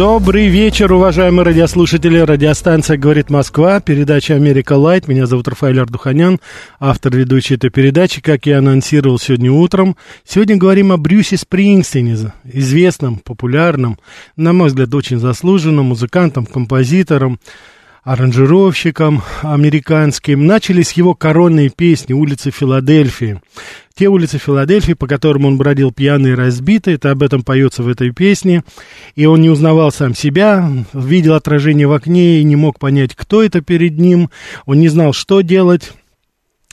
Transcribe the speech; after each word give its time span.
Добрый 0.00 0.48
вечер, 0.48 0.90
уважаемые 0.94 1.44
радиослушатели. 1.44 2.20
Радиостанция 2.20 2.96
«Говорит 2.96 3.28
Москва», 3.28 3.80
передача 3.80 4.34
«Америка 4.34 4.72
Лайт». 4.72 5.08
Меня 5.08 5.26
зовут 5.26 5.46
Рафаэль 5.46 5.78
Ардуханян, 5.78 6.40
автор 6.78 7.14
ведущей 7.14 7.56
этой 7.56 7.68
передачи, 7.68 8.22
как 8.22 8.46
я 8.46 8.60
анонсировал 8.60 9.18
сегодня 9.18 9.52
утром. 9.52 9.98
Сегодня 10.24 10.56
говорим 10.56 10.90
о 10.90 10.96
Брюсе 10.96 11.36
Спрингстине, 11.36 12.32
известном, 12.44 13.18
популярном, 13.18 13.98
на 14.36 14.54
мой 14.54 14.68
взгляд, 14.68 14.94
очень 14.94 15.18
заслуженном 15.18 15.84
музыкантом, 15.84 16.46
композитором, 16.46 17.38
аранжировщиком 18.02 19.22
американским. 19.42 20.46
Начали 20.46 20.82
с 20.82 20.92
его 20.92 21.14
коронной 21.14 21.70
песни 21.70 22.12
«Улицы 22.12 22.50
Филадельфии». 22.50 23.40
Те 23.94 24.08
улицы 24.08 24.38
Филадельфии, 24.38 24.94
по 24.94 25.06
которым 25.06 25.44
он 25.44 25.58
бродил 25.58 25.92
пьяный 25.92 26.30
и 26.30 26.34
разбитый, 26.34 26.94
это 26.94 27.10
об 27.10 27.22
этом 27.22 27.42
поется 27.42 27.82
в 27.82 27.88
этой 27.88 28.12
песне. 28.12 28.64
И 29.14 29.26
он 29.26 29.42
не 29.42 29.50
узнавал 29.50 29.92
сам 29.92 30.14
себя, 30.14 30.70
видел 30.94 31.34
отражение 31.34 31.86
в 31.86 31.92
окне 31.92 32.40
и 32.40 32.44
не 32.44 32.56
мог 32.56 32.78
понять, 32.78 33.14
кто 33.14 33.42
это 33.42 33.60
перед 33.60 33.98
ним. 33.98 34.30
Он 34.64 34.80
не 34.80 34.88
знал, 34.88 35.12
что 35.12 35.42
делать. 35.42 35.92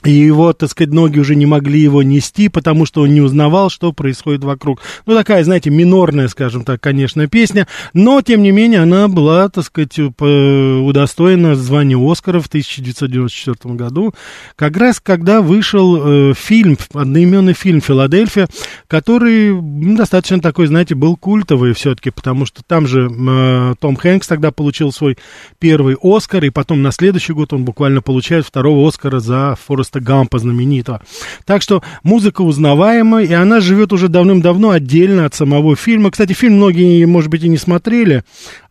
И 0.04 0.12
его, 0.12 0.52
так 0.52 0.70
сказать, 0.70 0.94
ноги 0.94 1.18
уже 1.18 1.34
не 1.34 1.44
могли 1.44 1.80
его 1.80 2.04
нести, 2.04 2.48
потому 2.48 2.86
что 2.86 3.02
он 3.02 3.08
не 3.12 3.20
узнавал, 3.20 3.68
что 3.68 3.92
происходит 3.92 4.44
вокруг. 4.44 4.80
Ну, 5.06 5.16
такая, 5.16 5.42
знаете, 5.42 5.70
минорная, 5.70 6.28
скажем 6.28 6.64
так, 6.64 6.80
конечно, 6.80 7.26
песня, 7.26 7.66
но, 7.94 8.22
тем 8.22 8.44
не 8.44 8.52
менее, 8.52 8.82
она 8.82 9.08
была, 9.08 9.48
так 9.48 9.64
сказать, 9.64 9.98
удостоена 9.98 11.56
звания 11.56 11.98
Оскара 11.98 12.38
в 12.38 12.46
1994 12.46 13.74
году, 13.74 14.14
как 14.54 14.76
раз 14.76 15.00
когда 15.00 15.42
вышел 15.42 16.30
э, 16.30 16.34
фильм, 16.34 16.78
одноименный 16.94 17.54
фильм 17.54 17.80
«Филадельфия», 17.80 18.46
который 18.86 19.52
ну, 19.52 19.96
достаточно 19.96 20.40
такой, 20.40 20.68
знаете, 20.68 20.94
был 20.94 21.16
культовый 21.16 21.72
все-таки, 21.72 22.10
потому 22.10 22.46
что 22.46 22.62
там 22.64 22.86
же 22.86 23.10
э, 23.10 23.74
Том 23.80 23.96
Хэнкс 23.96 24.28
тогда 24.28 24.52
получил 24.52 24.92
свой 24.92 25.18
первый 25.58 25.96
Оскар, 26.00 26.44
и 26.44 26.50
потом 26.50 26.82
на 26.82 26.92
следующий 26.92 27.32
год 27.32 27.52
он 27.52 27.64
буквально 27.64 28.00
получает 28.00 28.46
второго 28.46 28.86
Оскара 28.86 29.18
за 29.18 29.56
«Форест 29.66 29.88
Фореста 29.98 30.00
Гампа 30.00 30.38
знаменитого. 30.38 31.02
Так 31.44 31.62
что 31.62 31.82
музыка 32.02 32.42
узнаваемая, 32.42 33.24
и 33.24 33.32
она 33.32 33.60
живет 33.60 33.92
уже 33.92 34.08
давным-давно 34.08 34.70
отдельно 34.70 35.26
от 35.26 35.34
самого 35.34 35.76
фильма. 35.76 36.10
Кстати, 36.10 36.32
фильм 36.32 36.54
многие, 36.54 37.04
может 37.04 37.30
быть, 37.30 37.44
и 37.44 37.48
не 37.48 37.58
смотрели, 37.58 38.22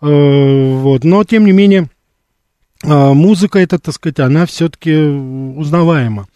э, 0.01 0.73
вот, 0.81 1.03
но, 1.03 1.23
тем 1.23 1.45
не 1.45 1.51
менее, 1.51 1.89
а, 2.83 3.13
музыка 3.13 3.59
эта, 3.59 3.79
так 3.79 3.95
сказать, 3.95 4.19
она 4.19 4.45
все-таки 4.45 4.93
узнаваема. 4.93 6.27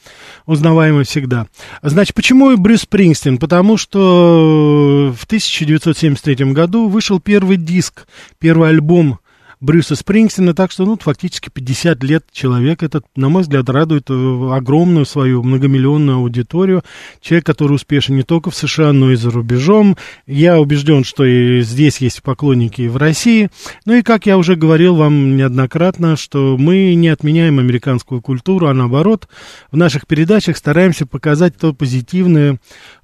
Узнаваема 0.48 1.04
всегда. 1.04 1.46
Значит, 1.84 2.16
почему 2.16 2.58
Брюс 2.58 2.82
Спрингстин? 2.82 3.38
Потому 3.38 3.78
что 3.78 5.14
в 5.16 5.26
1973 5.26 6.52
году 6.52 6.88
вышел 6.88 7.20
первый 7.20 7.58
диск, 7.58 8.08
первый 8.40 8.70
альбом 8.70 9.20
Брюса 9.62 9.96
Спрингстина, 9.96 10.56
так 10.56 10.72
что, 10.72 10.86
ну, 10.86 10.98
фактически 11.00 11.50
50 11.50 12.04
лет 12.04 12.26
человек 12.32 12.82
этот, 12.82 13.06
на 13.16 13.30
мой 13.30 13.44
взгляд, 13.44 13.70
радует 13.70 14.10
э, 14.10 14.50
огромную 14.52 15.06
свою 15.06 15.44
многомиллионную 15.44 16.18
аудиторию. 16.18 16.84
Человек, 17.22 17.46
который 17.46 17.74
успешен 17.74 18.16
не 18.16 18.24
только 18.24 18.50
в 18.50 18.56
США, 18.56 18.92
но 18.92 19.12
и 19.12 19.16
за 19.16 19.30
рубежом. 19.30 19.98
Я 20.26 20.60
убежден, 20.60 21.04
что 21.04 21.26
и 21.26 21.62
здесь 21.62 22.00
есть 22.00 22.24
поклонники 22.24 22.82
и 22.82 22.88
в 22.88 22.98
России. 22.98 23.50
Ну 23.86 23.94
и, 23.94 24.02
как 24.02 24.26
я 24.26 24.40
уже 24.40 24.56
говорил 24.56 24.96
вам 24.96 25.38
неоднократно, 25.38 26.16
что 26.18 26.58
мы 26.58 26.96
не 26.96 27.10
отменяем 27.10 27.60
американскую 27.60 28.20
культуру, 28.20 28.66
а 28.66 28.74
наоборот, 28.74 29.28
в 29.72 29.78
наших 29.78 30.08
передачах 30.08 30.58
стараемся 30.58 31.06
показать 31.06 31.56
то 31.56 31.72
позитивное 31.72 32.58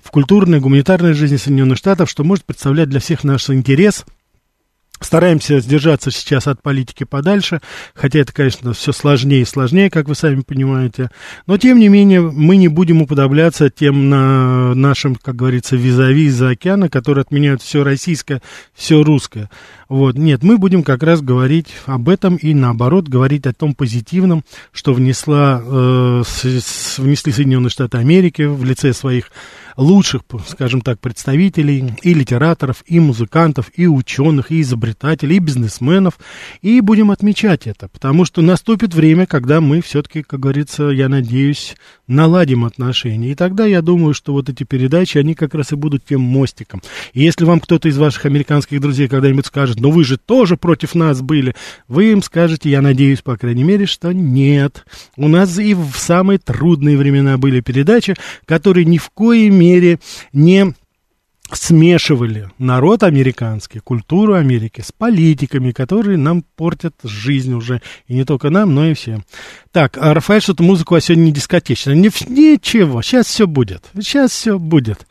в 0.03 0.09
культурной, 0.09 0.59
гуманитарной 0.59 1.13
жизни 1.13 1.37
Соединенных 1.37 1.77
Штатов, 1.77 2.09
что 2.09 2.23
может 2.23 2.45
представлять 2.45 2.89
для 2.89 2.99
всех 2.99 3.23
наш 3.23 3.47
интерес– 3.51 4.03
Стараемся 4.99 5.59
сдержаться 5.59 6.09
сейчас 6.09 6.47
от 6.47 6.61
политики 6.61 7.03
подальше, 7.03 7.61
хотя 7.93 8.19
это, 8.19 8.33
конечно, 8.33 8.73
все 8.73 8.91
сложнее 8.91 9.41
и 9.41 9.45
сложнее, 9.45 9.91
как 9.91 10.07
вы 10.07 10.15
сами 10.15 10.41
понимаете. 10.41 11.09
Но, 11.45 11.57
тем 11.57 11.79
не 11.79 11.87
менее, 11.87 12.21
мы 12.21 12.57
не 12.57 12.67
будем 12.67 13.03
уподобляться 13.03 13.69
тем 13.69 14.09
на 14.09 14.73
нашим, 14.73 15.15
как 15.15 15.35
говорится, 15.35 15.75
визави 15.75 16.25
из-за 16.25 16.49
океана, 16.49 16.89
которые 16.89 17.21
отменяют 17.21 17.61
все 17.61 17.83
российское, 17.83 18.41
все 18.73 19.03
русское. 19.03 19.49
Вот, 19.87 20.17
нет, 20.17 20.43
мы 20.43 20.57
будем 20.57 20.83
как 20.83 21.03
раз 21.03 21.21
говорить 21.21 21.67
об 21.85 22.09
этом 22.09 22.35
и, 22.35 22.53
наоборот, 22.53 23.07
говорить 23.07 23.45
о 23.45 23.53
том 23.53 23.73
позитивном, 23.73 24.43
что 24.73 24.93
внесла, 24.93 25.61
э, 25.63 26.23
с, 26.25 26.97
внесли 26.99 27.31
Соединенные 27.31 27.69
Штаты 27.69 27.97
Америки 27.97 28.41
в 28.41 28.65
лице 28.65 28.93
своих 28.93 29.31
лучших, 29.77 30.23
скажем 30.47 30.81
так, 30.81 30.99
представителей 30.99 31.93
и 32.01 32.13
литераторов, 32.13 32.83
и 32.85 32.99
музыкантов, 32.99 33.71
и 33.75 33.87
ученых, 33.87 34.51
и 34.51 34.61
изобретателей, 34.61 34.86
и 34.87 35.39
бизнесменов. 35.39 36.19
И 36.61 36.81
будем 36.81 37.11
отмечать 37.11 37.67
это, 37.67 37.87
потому 37.87 38.25
что 38.25 38.41
наступит 38.41 38.93
время, 38.93 39.25
когда 39.25 39.61
мы 39.61 39.81
все-таки, 39.81 40.23
как 40.23 40.39
говорится, 40.39 40.85
я 40.85 41.09
надеюсь, 41.09 41.75
наладим 42.07 42.65
отношения. 42.65 43.31
И 43.31 43.35
тогда 43.35 43.65
я 43.65 43.81
думаю, 43.81 44.13
что 44.13 44.33
вот 44.33 44.49
эти 44.49 44.63
передачи, 44.63 45.17
они 45.17 45.35
как 45.35 45.53
раз 45.53 45.71
и 45.71 45.75
будут 45.75 46.05
тем 46.05 46.21
мостиком. 46.21 46.81
И 47.13 47.21
если 47.21 47.45
вам 47.45 47.59
кто-то 47.59 47.89
из 47.89 47.97
ваших 47.97 48.25
американских 48.25 48.79
друзей 48.79 49.07
когда-нибудь 49.07 49.45
скажет, 49.45 49.79
ну 49.79 49.91
вы 49.91 50.03
же 50.03 50.17
тоже 50.17 50.57
против 50.57 50.95
нас 50.95 51.21
были, 51.21 51.55
вы 51.87 52.11
им 52.11 52.21
скажете, 52.21 52.69
я 52.69 52.81
надеюсь, 52.81 53.21
по 53.21 53.37
крайней 53.37 53.63
мере, 53.63 53.85
что 53.85 54.11
нет. 54.11 54.85
У 55.15 55.27
нас 55.27 55.57
и 55.57 55.73
в 55.73 55.93
самые 55.97 56.39
трудные 56.39 56.97
времена 56.97 57.37
были 57.37 57.61
передачи, 57.61 58.15
которые 58.45 58.85
ни 58.85 58.97
в 58.97 59.09
коей 59.09 59.49
мере 59.49 59.99
не 60.33 60.73
смешивали 61.51 62.49
народ 62.57 63.03
американский, 63.03 63.79
культуру 63.79 64.33
Америки 64.33 64.81
с 64.81 64.91
политиками, 64.91 65.71
которые 65.71 66.17
нам 66.17 66.43
портят 66.55 66.95
жизнь 67.03 67.53
уже. 67.53 67.81
И 68.07 68.13
не 68.13 68.25
только 68.25 68.49
нам, 68.49 68.75
но 68.75 68.87
и 68.87 68.93
всем. 68.93 69.23
Так, 69.71 69.97
а 69.97 70.13
Рафаэль 70.13 70.41
что-то 70.41 70.63
музыку 70.63 70.95
а 70.95 71.01
сегодня 71.01 71.23
не 71.23 71.31
дискотечная. 71.31 71.95
Не, 71.95 72.11
ничего, 72.27 73.01
сейчас 73.01 73.27
все 73.27 73.47
будет. 73.47 73.85
Сейчас 73.95 74.31
все 74.31 74.59
будет. 74.59 75.07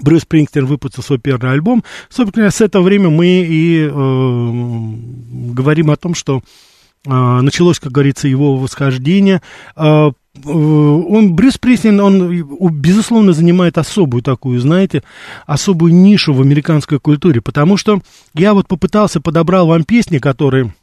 Брюс 0.03 0.23
Спрингстин 0.23 0.67
выпустил 0.67 1.05
свой 1.05 1.21
первый 1.21 1.53
альбом. 1.53 1.85
Собственно, 2.09 2.51
с 2.51 2.61
этого 2.61 2.83
времени 2.83 3.11
мы 3.11 3.47
и 3.49 3.85
э, 3.85 3.89
говорим 5.53 5.93
о 5.93 5.97
том, 5.97 6.17
что 6.17 6.43
началось, 7.07 7.81
как 7.81 7.93
говорится, 7.93 8.29
его 8.29 8.57
восхождение. 8.57 9.43
Э, 9.77 10.11
Э, 10.43 10.49
он, 10.49 11.35
Брюс 11.35 11.59
Приснин, 11.59 12.01
он, 12.01 12.73
безусловно, 12.73 13.33
занимает 13.33 13.79
особую 13.79 14.23
такую, 14.23 14.61
знаете, 14.61 15.03
особую 15.47 15.95
нишу 15.95 16.33
в 16.33 16.41
американской 16.41 16.99
культуре, 16.99 17.41
потому 17.41 17.77
что 17.77 18.01
я 18.35 18.55
вот 18.55 18.67
попытался, 18.67 19.21
подобрал 19.21 19.67
вам 19.67 19.85
песни, 19.85 20.19
которые 20.19 20.75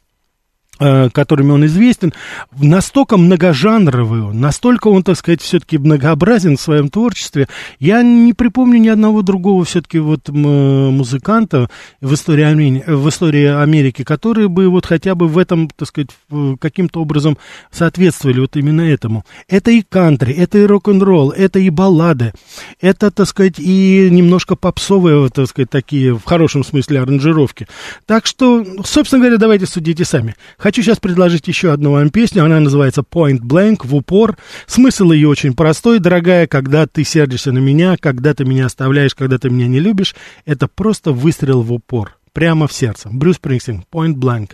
которыми 1.12 1.50
он 1.52 1.66
известен, 1.66 2.12
настолько 2.58 3.16
многожанровый 3.16 4.22
он, 4.22 4.40
настолько 4.40 4.88
он, 4.88 5.02
так 5.02 5.16
сказать, 5.16 5.40
все-таки 5.40 5.78
многообразен 5.78 6.56
в 6.56 6.60
своем 6.60 6.88
творчестве. 6.88 7.48
Я 7.78 8.02
не 8.02 8.32
припомню 8.32 8.78
ни 8.78 8.88
одного 8.88 9.22
другого 9.22 9.64
все-таки 9.64 9.98
вот 9.98 10.28
музыканта 10.28 11.68
в 12.00 12.14
истории, 12.14 12.44
Америки, 12.44 12.84
в 12.86 13.08
истории 13.08 13.46
Америки, 13.46 14.04
которые 14.04 14.48
бы 14.48 14.68
вот 14.68 14.86
хотя 14.86 15.14
бы 15.14 15.28
в 15.28 15.38
этом, 15.38 15.68
так 15.68 15.88
сказать, 15.88 16.10
каким-то 16.60 17.00
образом 17.00 17.38
соответствовали 17.70 18.40
вот 18.40 18.56
именно 18.56 18.82
этому. 18.82 19.24
Это 19.48 19.70
и 19.70 19.82
кантри, 19.82 20.34
это 20.34 20.58
и 20.58 20.66
рок-н-ролл, 20.66 21.30
это 21.30 21.58
и 21.58 21.70
баллады, 21.70 22.32
это, 22.80 23.10
так 23.10 23.26
сказать, 23.26 23.58
и 23.58 24.08
немножко 24.10 24.56
попсовые, 24.56 25.28
так 25.28 25.46
сказать, 25.48 25.70
такие, 25.70 26.14
в 26.14 26.24
хорошем 26.24 26.64
смысле, 26.64 27.00
аранжировки. 27.00 27.66
Так 28.06 28.26
что, 28.26 28.64
собственно 28.84 29.20
говоря, 29.20 29.38
давайте 29.38 29.66
судите 29.66 30.04
сами. 30.04 30.34
Хочу 30.72 30.84
сейчас 30.84 31.00
предложить 31.00 31.48
еще 31.48 31.70
одну 31.70 31.92
вам 31.92 32.08
песню. 32.08 32.46
Она 32.46 32.58
называется 32.58 33.02
Point 33.02 33.40
Blank, 33.40 33.80
в 33.84 33.94
упор. 33.94 34.38
Смысл 34.64 35.10
ее 35.10 35.28
очень 35.28 35.52
простой, 35.52 35.98
дорогая. 35.98 36.46
Когда 36.46 36.86
ты 36.86 37.04
сердишься 37.04 37.52
на 37.52 37.58
меня, 37.58 37.98
когда 38.00 38.32
ты 38.32 38.46
меня 38.46 38.64
оставляешь, 38.64 39.14
когда 39.14 39.36
ты 39.36 39.50
меня 39.50 39.66
не 39.66 39.80
любишь, 39.80 40.14
это 40.46 40.68
просто 40.68 41.12
выстрел 41.12 41.60
в 41.60 41.74
упор. 41.74 42.16
Прямо 42.32 42.68
в 42.68 42.72
сердце. 42.72 43.10
Брюс 43.12 43.36
Спрингстин, 43.36 43.84
Point 43.92 44.14
Blank. 44.14 44.52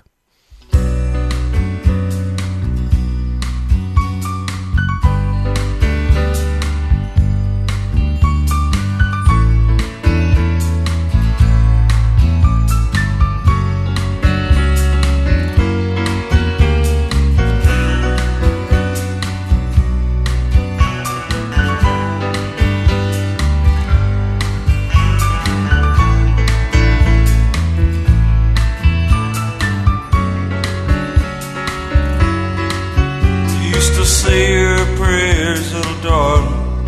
say 34.38 34.52
your 34.52 34.85
prayers, 34.97 35.75
little 35.75 36.00
darling? 36.02 36.85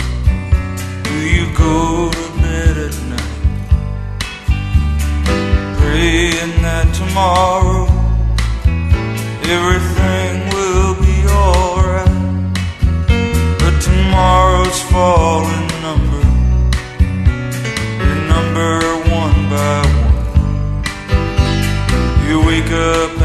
Do 1.03 1.15
you 1.37 1.47
go 1.57 2.11
to 2.11 2.25
bed 2.43 2.75
at 2.87 2.97
night? 3.11 3.37
Praying 5.79 6.55
that 6.67 6.87
tomorrow 7.01 7.83
everything 9.57 10.33
will 10.55 10.95
be 11.07 11.17
alright. 11.43 12.19
But 13.61 13.75
tomorrow's 13.89 14.81
falling 14.93 15.69
number, 15.87 16.23
number 18.35 18.73
one 19.23 19.39
by 19.53 19.79
one. 20.05 20.19
You 22.29 22.37
wake 22.51 22.73
up 22.93 23.20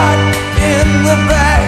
in 0.00 1.04
the 1.04 1.16
back. 1.28 1.59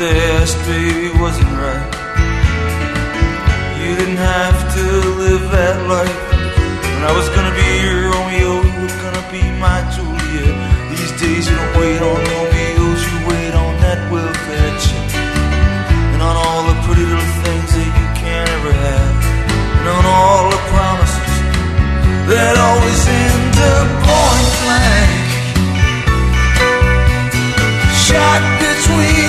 Asked, 0.00 0.56
baby, 0.64 1.12
wasn't 1.20 1.52
right. 1.60 1.92
You 3.84 3.92
didn't 4.00 4.16
have 4.16 4.56
to 4.72 4.84
live 5.20 5.44
that 5.52 5.76
life. 5.92 6.20
When 6.80 7.04
I 7.04 7.12
was 7.12 7.28
gonna 7.36 7.52
be 7.52 7.68
your 7.84 8.08
Romeo, 8.08 8.64
you 8.64 8.80
were 8.80 8.96
gonna 9.04 9.26
be 9.28 9.44
my 9.60 9.84
Juliet. 9.92 10.56
These 10.88 11.12
days 11.20 11.44
you 11.44 11.52
don't 11.52 11.76
wait 11.76 12.00
on 12.00 12.16
Romeos, 12.16 13.00
you 13.12 13.18
wait 13.28 13.52
on 13.52 13.76
that 13.84 14.00
welfare 14.08 14.72
check. 14.80 15.10
And 16.16 16.24
on 16.24 16.32
all 16.32 16.64
the 16.64 16.80
pretty 16.88 17.04
little 17.04 17.32
things 17.44 17.68
that 17.76 17.84
you 17.84 18.08
can't 18.16 18.48
ever 18.56 18.72
have. 18.72 19.14
And 19.84 19.88
on 20.00 20.04
all 20.08 20.48
the 20.48 20.62
promises 20.72 21.34
that 22.24 22.56
always 22.56 23.02
end 23.04 23.56
up 23.76 23.84
point 24.08 24.48
blank. 24.64 25.28
Shot 28.00 28.40
between 28.64 29.19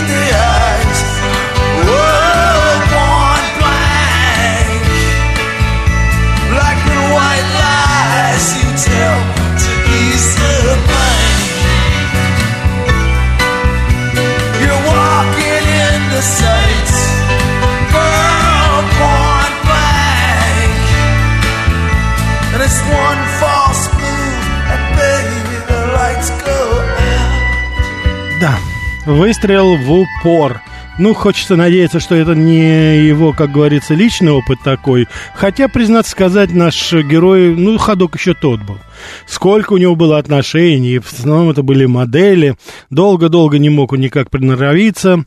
выстрел 29.21 29.77
в 29.77 29.91
упор. 29.91 30.63
Ну, 30.97 31.13
хочется 31.13 31.55
надеяться, 31.55 31.99
что 31.99 32.15
это 32.15 32.33
не 32.33 33.05
его, 33.05 33.33
как 33.33 33.51
говорится, 33.51 33.93
личный 33.93 34.31
опыт 34.31 34.57
такой. 34.63 35.07
Хотя, 35.35 35.67
признаться 35.67 36.09
сказать, 36.09 36.51
наш 36.55 36.91
герой, 36.91 37.55
ну, 37.55 37.77
ходок 37.77 38.15
еще 38.15 38.33
тот 38.33 38.61
был. 38.63 38.79
Сколько 39.27 39.73
у 39.73 39.77
него 39.77 39.95
было 39.95 40.17
отношений, 40.17 40.97
в 40.97 41.13
основном 41.13 41.51
это 41.51 41.61
были 41.61 41.85
модели. 41.85 42.55
Долго-долго 42.89 43.59
не 43.59 43.69
мог 43.69 43.93
он 43.93 43.99
никак 43.99 44.31
приноровиться. 44.31 45.23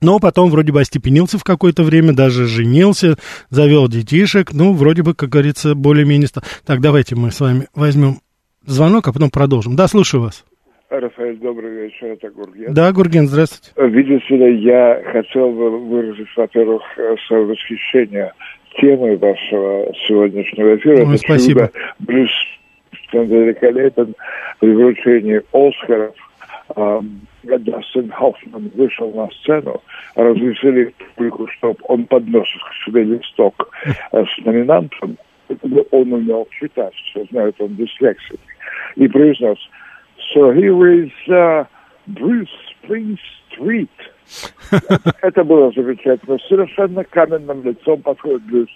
Но 0.00 0.20
потом 0.20 0.48
вроде 0.48 0.70
бы 0.70 0.80
остепенился 0.80 1.38
в 1.38 1.44
какое-то 1.44 1.82
время, 1.82 2.12
даже 2.12 2.46
женился, 2.46 3.18
завел 3.50 3.88
детишек. 3.88 4.52
Ну, 4.52 4.74
вроде 4.74 5.02
бы, 5.02 5.14
как 5.14 5.30
говорится, 5.30 5.74
более-менее... 5.74 6.28
Так, 6.64 6.80
давайте 6.80 7.16
мы 7.16 7.32
с 7.32 7.40
вами 7.40 7.66
возьмем 7.74 8.20
звонок, 8.64 9.08
а 9.08 9.12
потом 9.12 9.28
продолжим. 9.30 9.74
Да, 9.74 9.88
слушаю 9.88 10.22
вас. 10.22 10.44
Рафаэль, 10.90 11.36
добрый 11.36 11.70
вечер, 11.70 12.06
это 12.06 12.30
Гурген. 12.30 12.72
Да, 12.72 12.92
Гурген, 12.92 13.26
здравствуйте. 13.28 13.72
Видите 13.76 14.36
ли, 14.36 14.56
я 14.62 15.02
хотел 15.12 15.50
бы 15.52 15.78
выразить, 15.86 16.28
во-первых, 16.34 16.82
э, 16.96 17.14
свое 17.26 17.44
восхищение 17.44 18.32
темой 18.80 19.16
вашего 19.16 19.92
сегодняшнего 20.06 20.76
эфира. 20.76 21.04
Ой, 21.04 21.14
Это 21.14 21.18
спасибо. 21.18 21.70
Брюс 21.98 22.30
великолепен 23.12 24.14
при 24.60 24.72
вручении 24.72 25.42
Оскаров. 25.52 26.14
Ам, 26.74 27.20
Дастин 27.42 28.10
Хоффман 28.10 28.70
вышел 28.74 29.12
на 29.12 29.28
сцену, 29.40 29.82
развеселив 30.14 30.92
публику, 31.14 31.48
чтобы 31.48 31.76
он 31.84 32.04
подносит 32.04 32.60
к 32.62 32.84
себе 32.86 33.04
листок 33.04 33.70
э, 34.12 34.24
с 34.24 34.44
номинантом. 34.44 35.18
Он 35.90 36.12
умел 36.12 36.46
читать, 36.50 36.94
все 36.94 37.24
знают, 37.30 37.56
он 37.58 37.74
дислексик. 37.76 38.40
И 38.96 39.08
произнес 39.08 39.58
So 40.34 40.52
here 40.52 41.04
is 41.04 41.10
uh, 41.30 41.64
Bruce 42.06 42.48
Springsteen. 42.82 43.88
Это 45.22 45.42
было 45.44 45.72
замечательно. 45.72 46.38
Совершенно 46.48 47.02
каменным 47.04 47.64
лицом 47.64 48.02
подходит 48.02 48.42
Брюс 48.42 48.68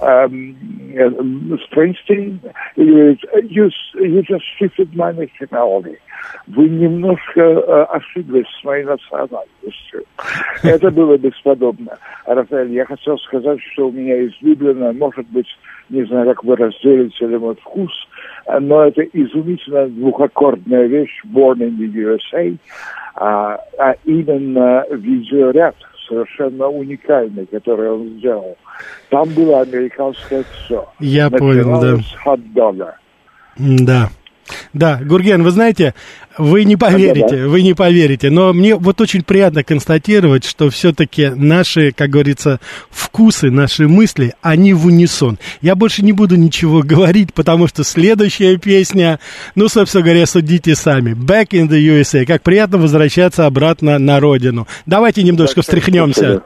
эм, 0.00 0.56
э, 0.94 1.56
Спрингстин 1.66 2.40
и 2.76 2.84
говорит, 2.84 3.24
you, 3.50 3.70
you 3.94 4.22
just 4.22 4.44
shifted 4.58 4.94
my 4.94 5.12
nationality. 5.12 5.98
Вы 6.46 6.68
немножко 6.68 7.40
э, 7.40 7.82
ошиблись 7.90 8.46
с 8.60 8.64
моей 8.64 8.84
национальностью. 8.84 10.04
Это 10.62 10.90
было 10.90 11.18
бесподобно. 11.18 11.98
Рафаэль, 12.26 12.72
я 12.72 12.84
хотел 12.84 13.18
сказать, 13.18 13.60
что 13.72 13.88
у 13.88 13.92
меня 13.92 14.26
излюбленная, 14.26 14.92
может 14.92 15.26
быть, 15.28 15.48
не 15.88 16.04
знаю, 16.04 16.28
как 16.28 16.44
вы 16.44 16.56
разделите 16.56 17.26
ли 17.26 17.36
мой 17.36 17.56
вкус, 17.56 17.92
но 18.60 18.84
это 18.84 19.02
изумительная 19.02 19.88
двухаккордная 19.88 20.86
вещь 20.86 21.22
Born 21.26 21.58
in 21.58 21.78
the 21.78 21.92
USA, 21.92 22.56
а, 23.14 23.58
а 23.78 23.94
именно 24.04 24.84
видеоряд 24.90 25.76
совершенно 26.08 26.66
уникальный, 26.68 27.46
который 27.46 27.90
он 27.90 28.08
сделал. 28.18 28.56
Там 29.10 29.28
было 29.30 29.60
американское 29.60 30.44
все. 30.52 30.88
Я 30.98 31.30
понял, 31.30 31.80
да. 31.80 31.96
с 31.96 32.14
хот-дога. 32.22 32.96
Да. 33.56 34.08
Да, 34.72 35.00
Гурген, 35.02 35.42
вы 35.42 35.50
знаете, 35.50 35.94
вы 36.38 36.64
не 36.64 36.76
поверите, 36.76 37.46
вы 37.46 37.62
не 37.62 37.74
поверите, 37.74 38.30
но 38.30 38.52
мне 38.52 38.76
вот 38.76 39.00
очень 39.00 39.22
приятно 39.22 39.64
констатировать, 39.64 40.44
что 40.44 40.70
все-таки 40.70 41.28
наши, 41.28 41.92
как 41.92 42.10
говорится, 42.10 42.60
вкусы, 42.88 43.50
наши 43.50 43.88
мысли, 43.88 44.34
они 44.40 44.72
в 44.72 44.86
унисон. 44.86 45.38
Я 45.60 45.74
больше 45.74 46.02
не 46.02 46.12
буду 46.12 46.36
ничего 46.36 46.82
говорить, 46.84 47.34
потому 47.34 47.66
что 47.66 47.84
следующая 47.84 48.56
песня, 48.56 49.20
ну, 49.54 49.68
собственно 49.68 50.04
говоря, 50.04 50.26
судите 50.26 50.74
сами. 50.74 51.12
Back 51.12 51.48
in 51.50 51.68
the 51.68 52.00
USA. 52.00 52.24
Как 52.24 52.42
приятно 52.42 52.78
возвращаться 52.78 53.46
обратно 53.46 53.98
на 53.98 54.20
родину. 54.20 54.66
Давайте 54.86 55.22
немножко 55.22 55.62
встряхнемся. 55.62 56.42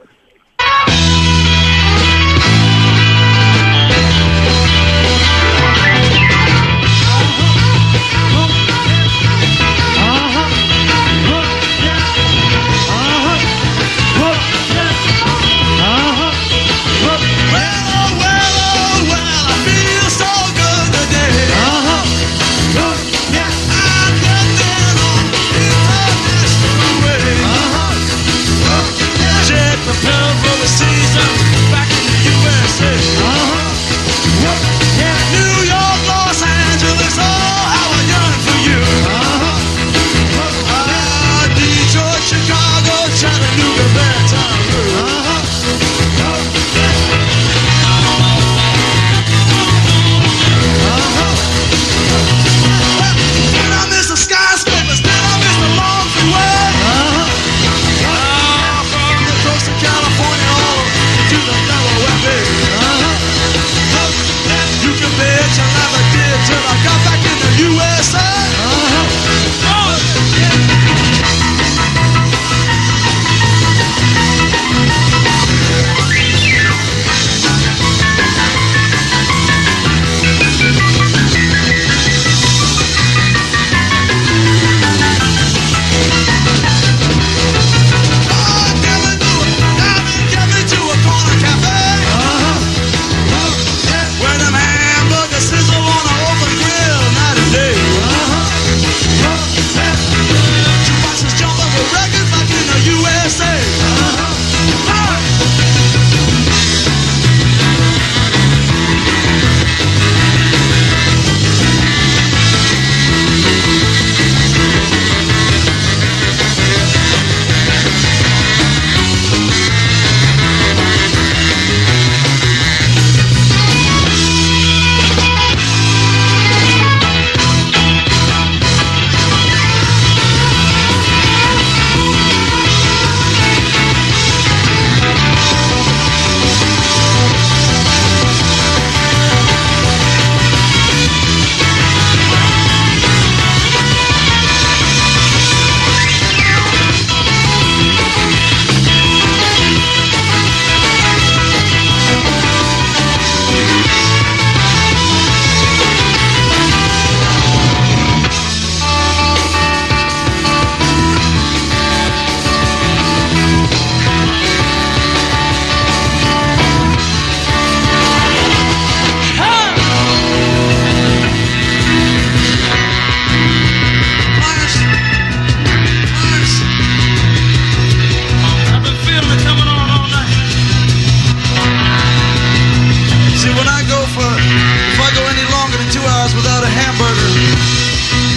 See, 183.45 183.53
when 183.53 183.69
I 183.69 183.85
go 183.85 184.01
for, 184.17 184.25
if 184.25 184.97
I 185.05 185.13
go 185.13 185.21
any 185.29 185.45
longer 185.53 185.77
than 185.77 185.93
two 185.93 186.01
hours 186.01 186.33
without 186.33 186.65
a 186.65 186.71
hamburger, 186.81 187.29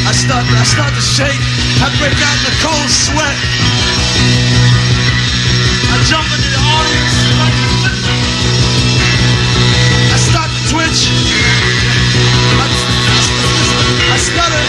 I 0.04 0.12
start, 0.12 0.44
I 0.44 0.68
start 0.68 0.92
to 0.92 1.00
shake. 1.00 1.40
I 1.80 1.88
break 1.96 2.12
out 2.12 2.36
in 2.44 2.52
a 2.52 2.56
cold 2.60 2.92
sweat. 2.92 3.38
I 5.88 5.96
jump 6.12 6.28
into 6.28 6.52
the 6.52 6.60
audience. 6.60 7.16
I 10.12 10.18
start 10.28 10.52
to 10.52 10.62
twitch. 10.76 11.08
I, 12.60 12.68
I 14.12 14.18
stutter. 14.20 14.64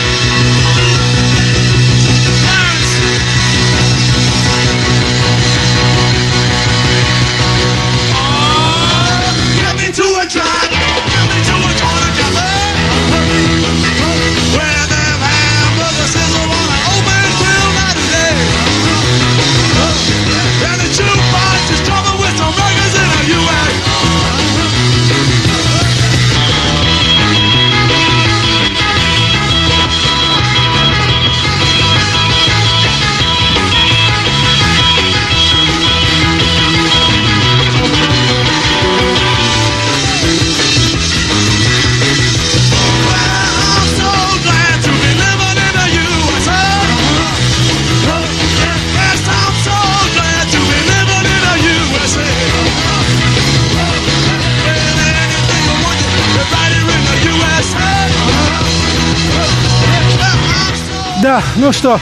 Ну 61.57 61.73
что. 61.73 61.99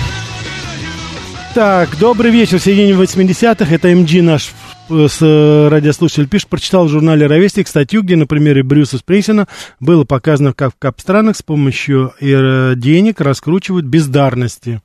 Так, 1.55 1.99
добрый 1.99 2.31
вечер, 2.31 2.61
середине 2.61 2.93
80-х. 2.93 3.75
Это 3.75 3.95
МГ 3.95 4.23
наш 4.23 4.53
э, 4.91 5.09
с, 5.09 5.19
э, 5.23 5.69
радиослушатель 5.69 6.29
пишет, 6.29 6.49
прочитал 6.49 6.87
в 6.87 6.91
журнале 6.91 7.27
«Ровесник» 7.27 7.67
статью, 7.67 8.03
где 8.03 8.15
на 8.17 8.27
примере 8.27 8.63
Брюса 8.63 8.99
Спринсена 8.99 9.49
было 9.81 10.05
показано, 10.05 10.53
как 10.53 10.75
в 10.75 10.79
кап-странах 10.79 11.37
с 11.37 11.43
помощью 11.43 12.13
э, 12.21 12.75
денег 12.77 13.23
раскручивают 13.23 13.87
бездарности. 13.87 14.83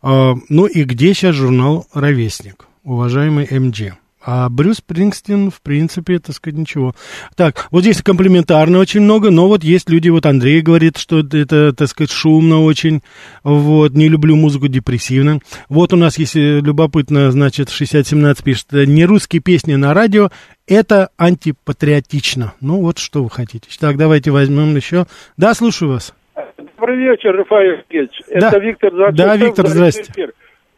А, 0.00 0.34
ну 0.48 0.66
и 0.66 0.84
где 0.84 1.12
сейчас 1.12 1.34
журнал 1.34 1.88
«Ровесник», 1.92 2.66
уважаемый 2.84 3.48
МГ? 3.50 3.98
А 4.28 4.48
Брюс 4.48 4.78
Спрингстин, 4.78 5.52
в 5.52 5.62
принципе, 5.62 6.18
так 6.18 6.34
сказать, 6.34 6.58
ничего. 6.58 6.94
Так, 7.36 7.68
вот 7.70 7.82
здесь 7.82 8.02
комплиментарно 8.02 8.80
очень 8.80 9.02
много, 9.02 9.30
но 9.30 9.46
вот 9.46 9.62
есть 9.62 9.88
люди, 9.88 10.08
вот 10.08 10.26
Андрей 10.26 10.62
говорит, 10.62 10.98
что 10.98 11.20
это, 11.20 11.72
так 11.72 11.86
сказать, 11.86 12.10
шумно 12.10 12.64
очень, 12.64 13.02
вот, 13.44 13.92
не 13.92 14.08
люблю 14.08 14.34
музыку 14.34 14.66
депрессивно. 14.66 15.38
Вот 15.68 15.92
у 15.92 15.96
нас, 15.96 16.18
если 16.18 16.60
любопытно, 16.60 17.30
значит, 17.30 17.70
6017 17.70 18.42
пишет, 18.42 18.72
не 18.72 19.04
русские 19.04 19.40
песни 19.40 19.76
на 19.76 19.94
радио, 19.94 20.30
это 20.66 21.10
антипатриотично. 21.16 22.52
Ну, 22.60 22.80
вот 22.80 22.98
что 22.98 23.22
вы 23.22 23.30
хотите. 23.30 23.68
Так, 23.78 23.96
давайте 23.96 24.32
возьмем 24.32 24.74
еще. 24.74 25.06
Да, 25.36 25.54
слушаю 25.54 25.92
вас. 25.92 26.12
Добрый 26.58 26.98
вечер, 26.98 27.30
Рафаэль 27.30 27.84
Сергеевич. 27.84 28.22
Да. 28.40 28.48
Это 28.48 28.58
Виктор 28.58 28.90
Зачев. 28.92 29.14
Да, 29.14 29.36
Виктор, 29.36 29.68
здрасте. 29.68 30.32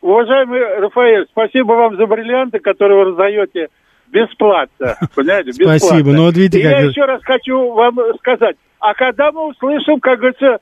Уважаемый 0.08 0.60
Рафаэль, 0.80 1.26
спасибо 1.30 1.72
вам 1.72 1.96
за 1.96 2.06
бриллианты, 2.06 2.60
которые 2.60 2.98
вы 2.98 3.10
раздаете 3.10 3.68
бесплатно. 4.10 4.96
Понимаете, 5.14 5.50
бесплатно. 5.50 5.78
Спасибо. 5.78 6.10
Ну, 6.12 6.22
вот 6.24 6.34
видите, 6.34 6.60
И 6.60 6.62
как... 6.62 6.72
я 6.72 6.80
еще 6.80 7.04
раз 7.04 7.20
хочу 7.22 7.72
вам 7.74 7.98
сказать, 8.18 8.56
а 8.80 8.94
когда 8.94 9.32
мы 9.32 9.48
услышим, 9.48 10.00
как 10.00 10.18
говорится, 10.18 10.60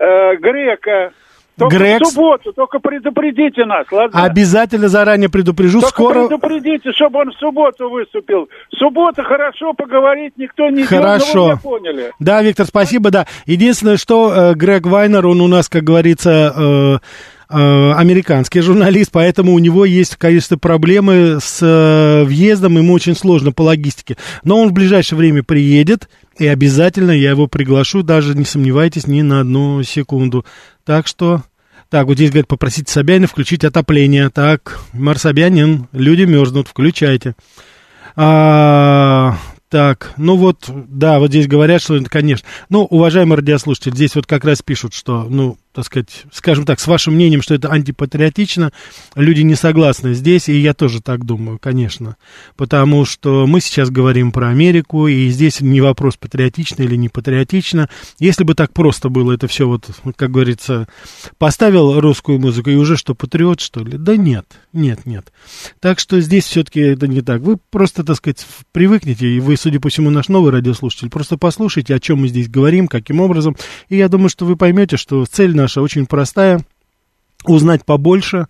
э, 0.00 0.36
Грека, 0.38 1.12
только 1.56 1.76
Грек- 1.76 2.02
в 2.02 2.06
субботу, 2.08 2.52
только 2.52 2.80
предупредите 2.80 3.64
нас, 3.66 3.86
ладно? 3.92 4.22
Обязательно 4.22 4.88
заранее 4.88 5.28
предупрежу, 5.28 5.80
Только 5.80 5.94
скоро... 5.94 6.26
предупредите, 6.26 6.90
чтобы 6.92 7.20
он 7.20 7.30
в 7.30 7.34
субботу 7.34 7.90
выступил. 7.90 8.48
В 8.72 8.76
субботу 8.78 9.22
хорошо 9.22 9.74
поговорить 9.74 10.34
никто 10.36 10.70
не 10.70 10.84
Хорошо. 10.84 11.46
меня 11.46 11.56
поняли. 11.56 12.12
Да, 12.18 12.42
Виктор, 12.42 12.66
спасибо, 12.66 13.10
да. 13.10 13.26
Единственное, 13.46 13.96
что 13.96 14.32
э, 14.32 14.54
Грег 14.54 14.86
Вайнер, 14.86 15.24
он 15.26 15.40
у 15.40 15.48
нас, 15.48 15.68
как 15.68 15.82
говорится, 15.82 16.52
э, 16.56 16.98
американский 17.48 18.60
журналист, 18.60 19.10
поэтому 19.10 19.54
у 19.54 19.58
него 19.58 19.84
есть, 19.84 20.16
конечно, 20.16 20.58
проблемы 20.58 21.38
с 21.40 21.60
э, 21.62 22.24
въездом, 22.24 22.76
ему 22.76 22.92
очень 22.92 23.16
сложно 23.16 23.52
по 23.52 23.62
логистике. 23.62 24.16
Но 24.44 24.60
он 24.60 24.68
в 24.68 24.72
ближайшее 24.72 25.18
время 25.18 25.42
приедет, 25.42 26.08
и 26.38 26.46
обязательно 26.46 27.10
я 27.10 27.30
его 27.30 27.46
приглашу, 27.46 28.02
даже 28.02 28.36
не 28.36 28.44
сомневайтесь 28.44 29.06
ни 29.06 29.22
на 29.22 29.40
одну 29.40 29.82
секунду. 29.82 30.44
Так 30.84 31.06
что... 31.06 31.42
Так, 31.90 32.06
вот 32.06 32.16
здесь 32.16 32.28
говорят, 32.28 32.48
попросите 32.48 32.92
Собянина 32.92 33.26
включить 33.26 33.64
отопление. 33.64 34.28
Так, 34.28 34.78
Мар 34.92 35.18
Собянин, 35.18 35.88
люди 35.92 36.24
мерзнут, 36.24 36.68
включайте. 36.68 37.34
А, 38.14 39.38
так, 39.70 40.12
ну 40.18 40.36
вот, 40.36 40.64
да, 40.68 41.18
вот 41.18 41.30
здесь 41.30 41.46
говорят, 41.46 41.80
что, 41.80 41.98
конечно, 42.04 42.46
ну, 42.68 42.84
уважаемый 42.84 43.36
радиослушатель, 43.36 43.94
здесь 43.94 44.14
вот 44.16 44.26
как 44.26 44.44
раз 44.44 44.60
пишут, 44.60 44.92
что, 44.92 45.24
ну, 45.24 45.56
так 45.78 45.86
сказать, 45.86 46.24
скажем 46.32 46.64
так, 46.64 46.80
с 46.80 46.88
вашим 46.88 47.14
мнением, 47.14 47.40
что 47.40 47.54
это 47.54 47.68
антипатриотично, 47.68 48.72
люди 49.14 49.42
не 49.42 49.54
согласны 49.54 50.12
здесь, 50.12 50.48
и 50.48 50.58
я 50.58 50.74
тоже 50.74 51.00
так 51.00 51.24
думаю, 51.24 51.60
конечно, 51.60 52.16
потому 52.56 53.04
что 53.04 53.46
мы 53.46 53.60
сейчас 53.60 53.88
говорим 53.88 54.32
про 54.32 54.48
Америку, 54.48 55.06
и 55.06 55.28
здесь 55.28 55.60
не 55.60 55.80
вопрос, 55.80 56.16
патриотично 56.16 56.82
или 56.82 56.96
не 56.96 57.08
патриотично, 57.08 57.88
если 58.18 58.42
бы 58.42 58.56
так 58.56 58.72
просто 58.72 59.08
было 59.08 59.30
это 59.30 59.46
все, 59.46 59.68
вот, 59.68 59.88
как 60.16 60.32
говорится, 60.32 60.88
поставил 61.38 62.00
русскую 62.00 62.40
музыку, 62.40 62.70
и 62.70 62.74
уже 62.74 62.96
что, 62.96 63.14
патриот, 63.14 63.60
что 63.60 63.84
ли? 63.84 63.96
Да 63.98 64.16
нет, 64.16 64.46
нет, 64.72 65.06
нет. 65.06 65.32
Так 65.78 66.00
что 66.00 66.20
здесь 66.20 66.46
все-таки 66.46 66.80
это 66.80 67.06
не 67.06 67.20
так. 67.20 67.42
Вы 67.42 67.56
просто, 67.70 68.02
так 68.02 68.16
сказать, 68.16 68.44
привыкнете, 68.72 69.28
и 69.28 69.38
вы, 69.38 69.56
судя 69.56 69.78
по 69.78 69.90
всему, 69.90 70.10
наш 70.10 70.26
новый 70.26 70.50
радиослушатель, 70.50 71.08
просто 71.08 71.36
послушайте, 71.36 71.94
о 71.94 72.00
чем 72.00 72.22
мы 72.22 72.26
здесь 72.26 72.48
говорим, 72.48 72.88
каким 72.88 73.20
образом, 73.20 73.54
и 73.88 73.96
я 73.96 74.08
думаю, 74.08 74.28
что 74.28 74.44
вы 74.44 74.56
поймете, 74.56 74.96
что 74.96 75.24
цель 75.24 75.54
наша 75.54 75.67
очень 75.76 76.06
простая, 76.06 76.60
узнать 77.44 77.84
побольше, 77.84 78.46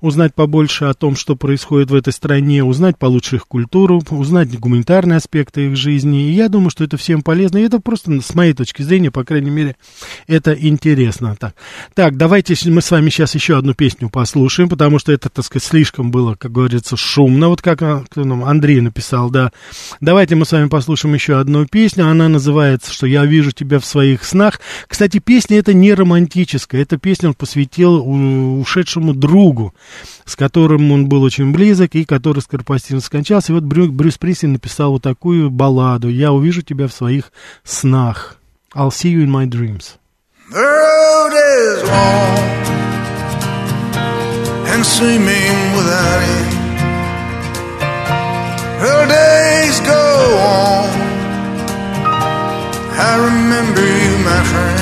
узнать 0.00 0.34
побольше 0.34 0.86
о 0.86 0.94
том, 0.94 1.16
что 1.16 1.36
происходит 1.36 1.90
в 1.90 1.94
этой 1.94 2.12
стране, 2.12 2.64
узнать 2.64 2.98
получше 2.98 3.36
их 3.36 3.46
культуру, 3.46 4.02
узнать 4.10 4.58
гуманитарные 4.58 5.16
аспекты 5.16 5.66
их 5.66 5.76
жизни. 5.76 6.28
И 6.28 6.32
я 6.32 6.48
думаю, 6.48 6.70
что 6.70 6.84
это 6.84 6.96
всем 6.96 7.22
полезно. 7.22 7.58
И 7.58 7.62
это 7.62 7.80
просто, 7.80 8.20
с 8.20 8.34
моей 8.34 8.52
точки 8.52 8.82
зрения, 8.82 9.10
по 9.10 9.24
крайней 9.24 9.50
мере, 9.50 9.76
это 10.26 10.52
интересно. 10.52 11.36
Так, 11.38 11.54
так 11.94 12.16
давайте 12.16 12.54
мы 12.70 12.82
с 12.82 12.90
вами 12.90 13.10
сейчас 13.10 13.34
еще 13.34 13.58
одну 13.58 13.74
песню 13.74 14.08
послушаем, 14.08 14.68
потому 14.68 14.98
что 14.98 15.12
это, 15.12 15.28
так 15.28 15.44
сказать, 15.44 15.64
слишком 15.64 16.10
было, 16.10 16.34
как 16.34 16.52
говорится, 16.52 16.96
шумно. 16.96 17.48
Вот 17.48 17.62
как 17.62 17.82
а, 17.82 18.04
нам, 18.14 18.44
Андрей 18.44 18.80
написал, 18.80 19.30
да. 19.30 19.52
Давайте 20.00 20.34
мы 20.34 20.44
с 20.44 20.52
вами 20.52 20.68
послушаем 20.68 21.14
еще 21.14 21.38
одну 21.38 21.66
песню. 21.66 22.08
Она 22.08 22.28
называется, 22.28 22.92
что 22.92 23.06
«Я 23.06 23.24
вижу 23.24 23.52
тебя 23.52 23.78
в 23.78 23.84
своих 23.84 24.24
снах». 24.24 24.60
Кстати, 24.86 25.18
песня 25.18 25.58
эта 25.58 25.74
не 25.74 25.92
романтическая. 25.94 26.82
Эта 26.82 26.98
песня 26.98 27.28
он 27.30 27.34
посвятил 27.34 28.02
ушедшему 28.60 29.14
другу 29.14 29.74
с 30.24 30.36
которым 30.36 30.92
он 30.92 31.08
был 31.08 31.22
очень 31.22 31.52
близок 31.52 31.94
и 31.94 32.04
который 32.04 32.40
скоропостижно 32.40 33.00
скончался. 33.00 33.52
И 33.52 33.54
вот 33.54 33.64
Брю, 33.64 33.90
Брюс 33.90 34.18
Присли 34.18 34.46
написал 34.46 34.92
вот 34.92 35.02
такую 35.02 35.50
балладу 35.50 36.08
«Я 36.08 36.32
увижу 36.32 36.62
тебя 36.62 36.88
в 36.88 36.92
своих 36.92 37.32
снах». 37.64 38.36
I'll 38.74 38.90
see 38.90 39.10
you 39.10 39.24
in 39.24 39.30
my 39.30 39.46
dreams. 39.46 39.96
The 40.52 40.58
road 40.58 41.32
is 41.32 41.82
long 41.88 42.60
and 44.72 44.86
seeming 44.86 45.56
without 45.76 46.22
end. 46.22 46.60
Her 48.80 49.06
days 49.06 49.80
go 49.80 50.38
on. 50.38 50.90
I 52.98 53.16
remember 53.28 53.82
you, 53.82 54.24
my 54.24 54.42
friend. 54.44 54.79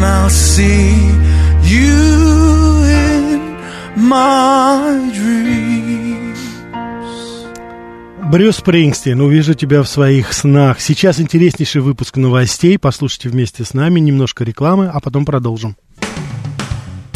time 0.00 0.04
I'll 0.04 0.30
see 0.30 0.96
you 1.62 2.84
in 2.84 3.56
my 3.96 5.10
dreams. 5.12 6.38
Брюс 8.30 8.56
Спрингстин, 8.56 9.20
увижу 9.20 9.54
тебя 9.54 9.82
в 9.82 9.88
своих 9.88 10.32
снах. 10.32 10.80
Сейчас 10.80 11.20
интереснейший 11.20 11.80
выпуск 11.80 12.16
новостей. 12.16 12.78
Послушайте 12.78 13.28
вместе 13.28 13.64
с 13.64 13.74
нами 13.74 13.98
немножко 13.98 14.44
рекламы, 14.44 14.88
а 14.92 15.00
потом 15.00 15.24
продолжим. 15.24 15.76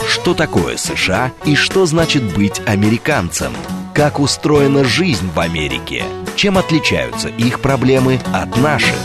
Что 0.06 0.34
такое 0.34 0.76
США 0.76 1.32
и 1.44 1.54
что 1.54 1.86
значит 1.86 2.22
быть 2.34 2.60
американцем? 2.66 3.52
Как 3.94 4.18
устроена 4.18 4.84
жизнь 4.84 5.28
в 5.32 5.38
Америке? 5.38 6.02
Чем 6.34 6.58
отличаются 6.58 7.28
их 7.28 7.60
проблемы 7.60 8.18
от 8.32 8.56
наших? 8.56 8.96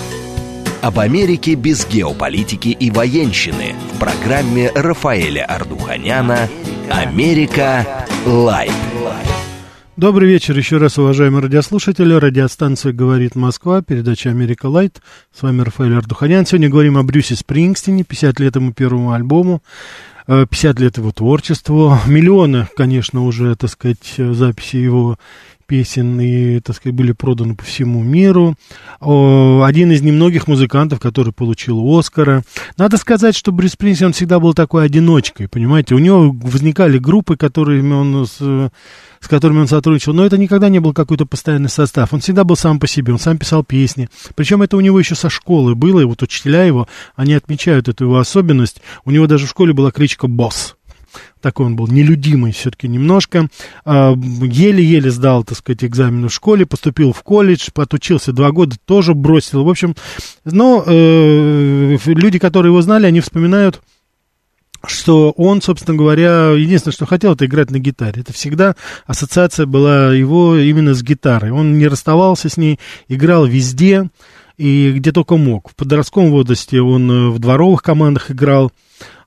Об 0.81 0.97
Америке 0.97 1.55
без 1.55 1.85
геополитики 1.85 2.69
и 2.69 2.89
военщины 2.89 3.75
в 3.93 3.99
программе 3.99 4.71
Рафаэля 4.73 5.43
Ардуханяна 5.43 6.47
«Америка. 6.89 7.85
Light». 8.25 8.71
Добрый 9.97 10.29
вечер 10.29 10.57
еще 10.57 10.77
раз, 10.77 10.97
уважаемые 10.97 11.43
радиослушатели. 11.43 12.13
Радиостанция 12.13 12.93
«Говорит 12.93 13.35
Москва», 13.35 13.81
передача 13.81 14.29
«Америка 14.29 14.67
Light». 14.67 15.01
С 15.37 15.41
вами 15.41 15.63
Рафаэль 15.63 15.97
Ардуханян. 15.97 16.45
Сегодня 16.45 16.69
говорим 16.69 16.97
о 16.97 17.03
Брюсе 17.03 17.35
Спрингстине, 17.35 18.05
50 18.05 18.39
лет 18.39 18.55
ему 18.55 18.71
первому 18.71 19.11
альбому, 19.11 19.61
50 20.27 20.79
лет 20.79 20.97
его 20.97 21.11
творчеству. 21.11 21.97
Миллионы, 22.07 22.69
конечно, 22.77 23.25
уже, 23.25 23.53
так 23.57 23.69
сказать, 23.69 24.13
записи 24.17 24.77
его 24.77 25.19
песен 25.69 26.19
и, 26.19 26.59
так 26.61 26.75
сказать, 26.75 26.95
были 26.95 27.11
проданы 27.11 27.55
по 27.55 27.63
всему 27.63 28.01
миру. 28.01 28.55
Один 28.99 29.91
из 29.91 30.01
немногих 30.01 30.47
музыкантов, 30.47 30.99
который 30.99 31.31
получил 31.31 31.79
Оскара. 31.95 32.43
Надо 32.75 32.97
сказать, 32.97 33.35
что 33.35 33.51
Брюс 33.51 33.73
Спрингстин, 33.73 34.07
он 34.07 34.13
всегда 34.13 34.39
был 34.39 34.55
такой 34.55 34.83
одиночкой, 34.85 35.47
понимаете. 35.47 35.93
У 35.93 35.99
него 35.99 36.31
возникали 36.31 36.97
группы, 36.97 37.37
которыми 37.37 37.93
он 37.93 38.25
с, 38.25 38.37
с 38.39 39.27
которыми 39.27 39.59
он 39.59 39.67
сотрудничал, 39.67 40.13
но 40.13 40.25
это 40.25 40.39
никогда 40.39 40.69
не 40.69 40.79
был 40.79 40.93
какой-то 40.93 41.27
постоянный 41.27 41.69
состав. 41.69 42.11
Он 42.13 42.19
всегда 42.19 42.43
был 42.43 42.55
сам 42.55 42.79
по 42.79 42.87
себе, 42.87 43.13
он 43.13 43.19
сам 43.19 43.37
писал 43.37 43.63
песни. 43.63 44.09
Причем 44.33 44.63
это 44.63 44.75
у 44.75 44.81
него 44.81 44.97
еще 44.97 45.13
со 45.13 45.29
школы 45.29 45.75
было, 45.75 45.99
и 45.99 46.05
вот 46.05 46.23
учителя 46.23 46.63
его, 46.63 46.87
они 47.15 47.35
отмечают 47.35 47.87
эту 47.87 48.05
его 48.05 48.17
особенность. 48.17 48.81
У 49.05 49.11
него 49.11 49.27
даже 49.27 49.45
в 49.45 49.49
школе 49.49 49.73
была 49.73 49.91
кличка 49.91 50.27
«Босс» 50.27 50.75
такой 51.41 51.67
он 51.67 51.75
был 51.75 51.87
нелюдимый 51.87 52.51
все-таки 52.51 52.87
немножко. 52.87 53.47
А, 53.85 54.13
еле-еле 54.15 55.11
сдал, 55.11 55.43
так 55.43 55.57
сказать, 55.57 55.83
экзамен 55.83 56.27
в 56.27 56.33
школе, 56.33 56.65
поступил 56.65 57.13
в 57.13 57.23
колледж, 57.23 57.69
отучился 57.75 58.33
два 58.33 58.51
года, 58.51 58.75
тоже 58.85 59.13
бросил. 59.13 59.63
В 59.63 59.69
общем, 59.69 59.95
но 60.45 60.83
э, 60.85 61.97
люди, 62.05 62.39
которые 62.39 62.71
его 62.71 62.81
знали, 62.81 63.05
они 63.05 63.21
вспоминают 63.21 63.81
что 64.85 65.31
он, 65.31 65.61
собственно 65.61 65.97
говоря, 65.97 66.51
единственное, 66.51 66.93
что 66.93 67.05
хотел, 67.05 67.33
это 67.33 67.45
играть 67.45 67.71
на 67.71 67.79
гитаре. 67.79 68.21
Это 68.21 68.33
всегда 68.33 68.75
ассоциация 69.05 69.65
была 69.65 70.13
его 70.13 70.55
именно 70.55 70.93
с 70.93 71.03
гитарой. 71.03 71.51
Он 71.51 71.77
не 71.77 71.87
расставался 71.87 72.49
с 72.49 72.57
ней, 72.57 72.79
играл 73.07 73.45
везде 73.45 74.09
и 74.57 74.91
где 74.91 75.11
только 75.11 75.37
мог. 75.37 75.69
В 75.69 75.75
подростковом 75.75 76.31
возрасте 76.31 76.81
он 76.81 77.11
э, 77.11 77.29
в 77.29 77.39
дворовых 77.39 77.81
командах 77.81 78.31
играл, 78.31 78.71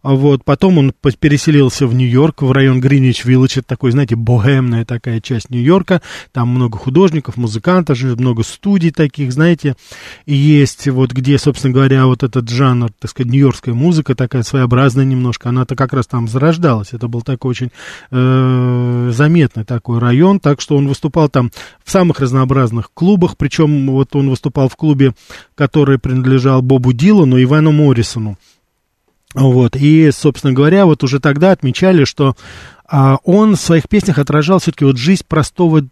вот, 0.03 0.45
потом 0.45 0.79
он 0.79 0.93
переселился 1.19 1.87
в 1.87 1.95
Нью-Йорк, 1.95 2.43
в 2.43 2.53
район 2.53 2.81
Гринвич-Виллидж, 2.81 3.59
это 3.59 3.69
такой, 3.69 3.93
знаете, 3.93 4.17
богемная 4.17 4.85
такая 4.85 5.21
часть 5.21 5.51
Нью-Йорка, 5.51 6.03
там 6.33 6.49
много 6.49 6.79
художников, 6.79 7.37
музыкантов 7.37 7.93
много 8.03 8.43
студий 8.43 8.91
таких, 8.91 9.33
знаете, 9.33 9.77
и 10.27 10.35
есть. 10.35 10.89
Вот 10.89 11.13
где, 11.13 11.39
собственно 11.39 11.75
говоря, 11.75 12.07
вот 12.07 12.23
этот 12.23 12.49
жанр, 12.49 12.91
так 12.99 13.11
сказать, 13.11 13.33
нью-йоркская 13.33 13.75
музыка 13.75 14.15
такая 14.15 14.43
своеобразная 14.43 15.05
немножко, 15.05 15.49
она-то 15.49 15.77
как 15.77 15.93
раз 15.93 16.07
там 16.07 16.29
зарождалась, 16.29 16.93
это 16.93 17.09
был 17.09 17.23
такой 17.23 17.51
очень 17.51 17.71
э, 18.11 19.11
заметный 19.13 19.65
такой 19.65 19.99
район, 19.99 20.41
так 20.41 20.61
что 20.61 20.77
он 20.77 20.89
выступал 20.89 21.29
там 21.29 21.51
в 21.85 21.91
самых 21.91 22.21
разнообразных 22.21 22.91
клубах, 22.93 23.37
причем 23.37 23.91
вот 23.91 24.15
он 24.17 24.31
выступал 24.31 24.69
в 24.69 24.77
клубе, 24.77 25.15
который 25.55 25.99
принадлежал 25.99 26.63
Бобу 26.63 26.93
Дилану 26.93 27.37
и 27.37 27.45
Ивану 27.45 27.73
Моррисону. 27.73 28.39
Вот, 29.35 29.77
и, 29.77 30.11
собственно 30.11 30.53
говоря, 30.53 30.85
вот 30.87 31.03
уже 31.05 31.19
тогда 31.19 31.53
отмечали, 31.53 32.05
что 32.05 32.37
он 32.93 33.57
в 33.57 33.61
своих 33.61 33.89
песнях 33.89 34.19
отражал 34.19 34.59
все-таки 34.59 34.85
вот 34.85 34.99
жизнь 34.99 35.25
простого, 35.27 35.83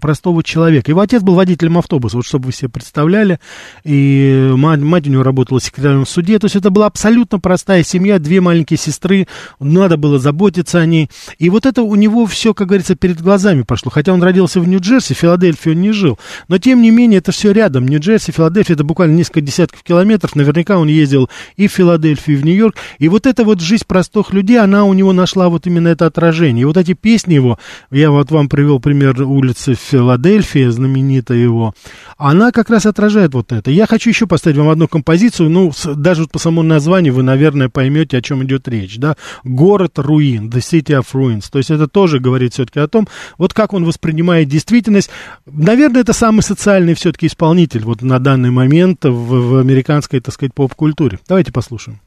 простого 0.00 0.42
человека. 0.42 0.90
Его 0.90 1.00
отец 1.00 1.22
был 1.22 1.34
водителем 1.34 1.78
автобуса, 1.78 2.16
вот 2.16 2.26
чтобы 2.26 2.46
вы 2.46 2.52
себе 2.52 2.68
представляли, 2.68 3.38
и 3.84 4.50
мать, 4.56 4.80
мать 4.80 5.06
у 5.06 5.10
него 5.10 5.22
работала 5.22 5.60
секретарем 5.60 6.04
в 6.04 6.08
суде, 6.08 6.40
то 6.40 6.46
есть 6.46 6.56
это 6.56 6.70
была 6.70 6.86
абсолютно 6.86 7.38
простая 7.38 7.84
семья, 7.84 8.18
две 8.18 8.40
маленькие 8.40 8.78
сестры, 8.78 9.28
надо 9.60 9.96
было 9.96 10.18
заботиться 10.18 10.80
о 10.80 10.86
ней, 10.86 11.08
и 11.38 11.50
вот 11.50 11.66
это 11.66 11.82
у 11.82 11.94
него 11.94 12.26
все, 12.26 12.52
как 12.52 12.66
говорится, 12.66 12.96
перед 12.96 13.20
глазами 13.20 13.62
пошло, 13.62 13.92
хотя 13.92 14.12
он 14.12 14.20
родился 14.20 14.58
в 14.58 14.66
Нью-Джерси, 14.66 15.14
в 15.14 15.18
Филадельфии 15.18 15.70
он 15.70 15.80
не 15.80 15.92
жил, 15.92 16.18
но 16.48 16.58
тем 16.58 16.82
не 16.82 16.90
менее 16.90 17.18
это 17.18 17.30
все 17.30 17.52
рядом, 17.52 17.86
Нью-Джерси, 17.86 18.32
Филадельфия, 18.32 18.74
это 18.74 18.82
буквально 18.82 19.14
несколько 19.14 19.40
десятков 19.40 19.84
километров, 19.84 20.34
наверняка 20.34 20.78
он 20.78 20.88
ездил 20.88 21.30
и 21.56 21.68
в 21.68 21.72
Филадельфию, 21.72 22.38
и 22.38 22.40
в 22.40 22.44
Нью-Йорк, 22.44 22.74
и 22.98 23.08
вот 23.08 23.26
эта 23.26 23.44
вот 23.44 23.60
жизнь 23.60 23.84
простых 23.86 24.32
людей, 24.32 24.58
она 24.58 24.84
у 24.84 24.94
него 24.94 25.12
нашла 25.12 25.48
вот 25.48 25.68
именно 25.68 25.86
это 25.86 26.06
отражение 26.06 26.23
отражение. 26.24 26.62
И 26.62 26.64
вот 26.64 26.76
эти 26.76 26.94
песни 26.94 27.34
его, 27.34 27.58
я 27.90 28.10
вот 28.10 28.30
вам 28.30 28.48
привел 28.48 28.80
пример 28.80 29.20
улицы 29.22 29.74
Филадельфия, 29.74 30.70
знаменитая 30.70 31.38
его, 31.38 31.74
она 32.16 32.50
как 32.50 32.70
раз 32.70 32.86
отражает 32.86 33.34
вот 33.34 33.52
это. 33.52 33.70
Я 33.70 33.86
хочу 33.86 34.10
еще 34.10 34.26
поставить 34.26 34.56
вам 34.56 34.68
одну 34.68 34.88
композицию, 34.88 35.50
ну, 35.50 35.72
даже 35.94 36.22
вот 36.22 36.30
по 36.30 36.38
самому 36.38 36.62
названию 36.62 37.12
вы, 37.12 37.22
наверное, 37.22 37.68
поймете, 37.68 38.16
о 38.16 38.22
чем 38.22 38.42
идет 38.44 38.68
речь, 38.68 38.96
да. 38.98 39.16
Город 39.44 39.98
руин, 39.98 40.48
The 40.48 40.58
City 40.58 40.98
of 40.98 41.06
Ruins. 41.12 41.44
То 41.50 41.58
есть 41.58 41.70
это 41.70 41.88
тоже 41.88 42.20
говорит 42.20 42.54
все-таки 42.54 42.80
о 42.80 42.88
том, 42.88 43.06
вот 43.38 43.52
как 43.52 43.72
он 43.72 43.84
воспринимает 43.84 44.48
действительность. 44.48 45.10
Наверное, 45.46 46.00
это 46.00 46.12
самый 46.12 46.42
социальный 46.42 46.94
все-таки 46.94 47.26
исполнитель 47.26 47.82
вот 47.84 48.02
на 48.02 48.18
данный 48.18 48.50
момент 48.50 49.04
в, 49.04 49.10
в 49.10 49.56
американской, 49.58 50.20
так 50.20 50.34
сказать, 50.34 50.54
поп-культуре. 50.54 51.18
Давайте 51.28 51.52
послушаем. 51.52 52.00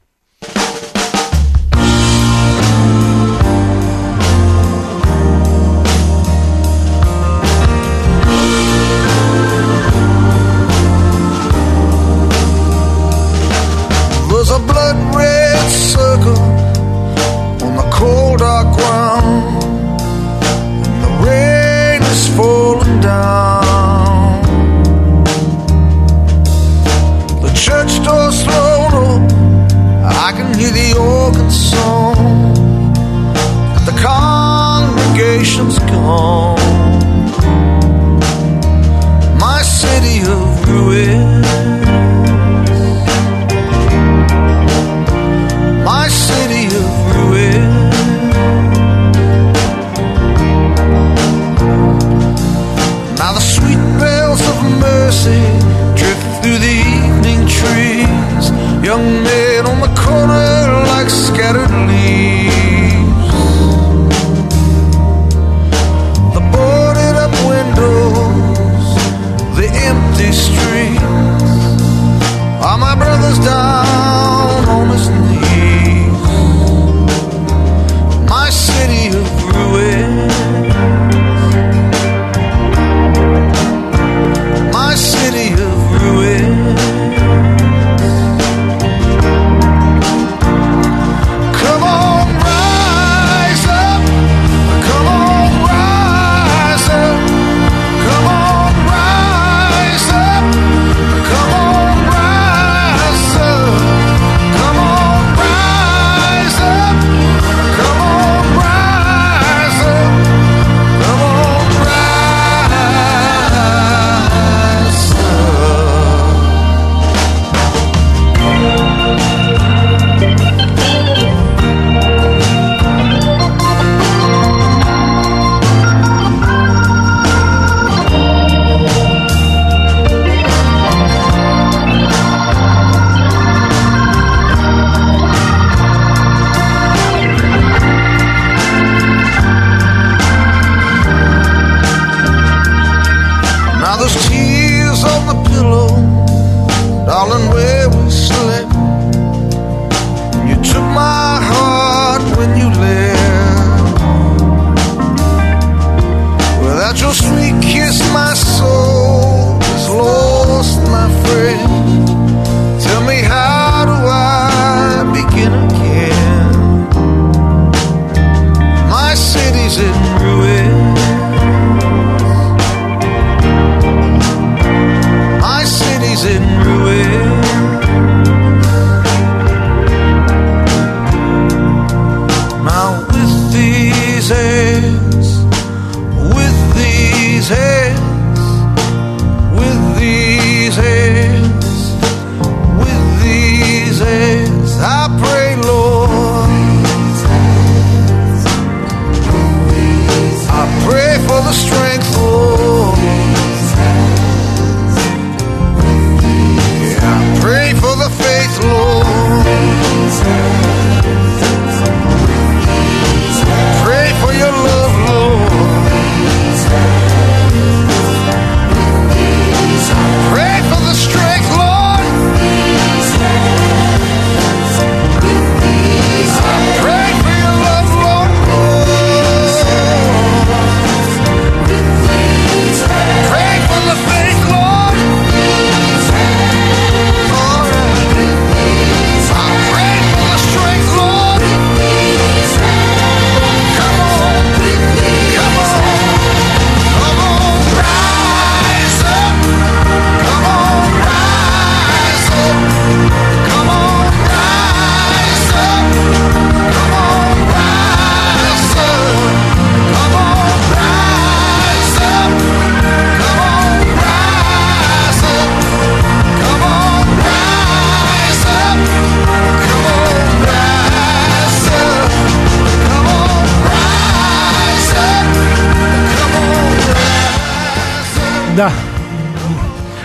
broken 31.30 31.50
song, 31.50 32.54
but 33.74 33.84
the 33.84 34.00
congregation's 34.00 35.78
gone. 35.80 36.57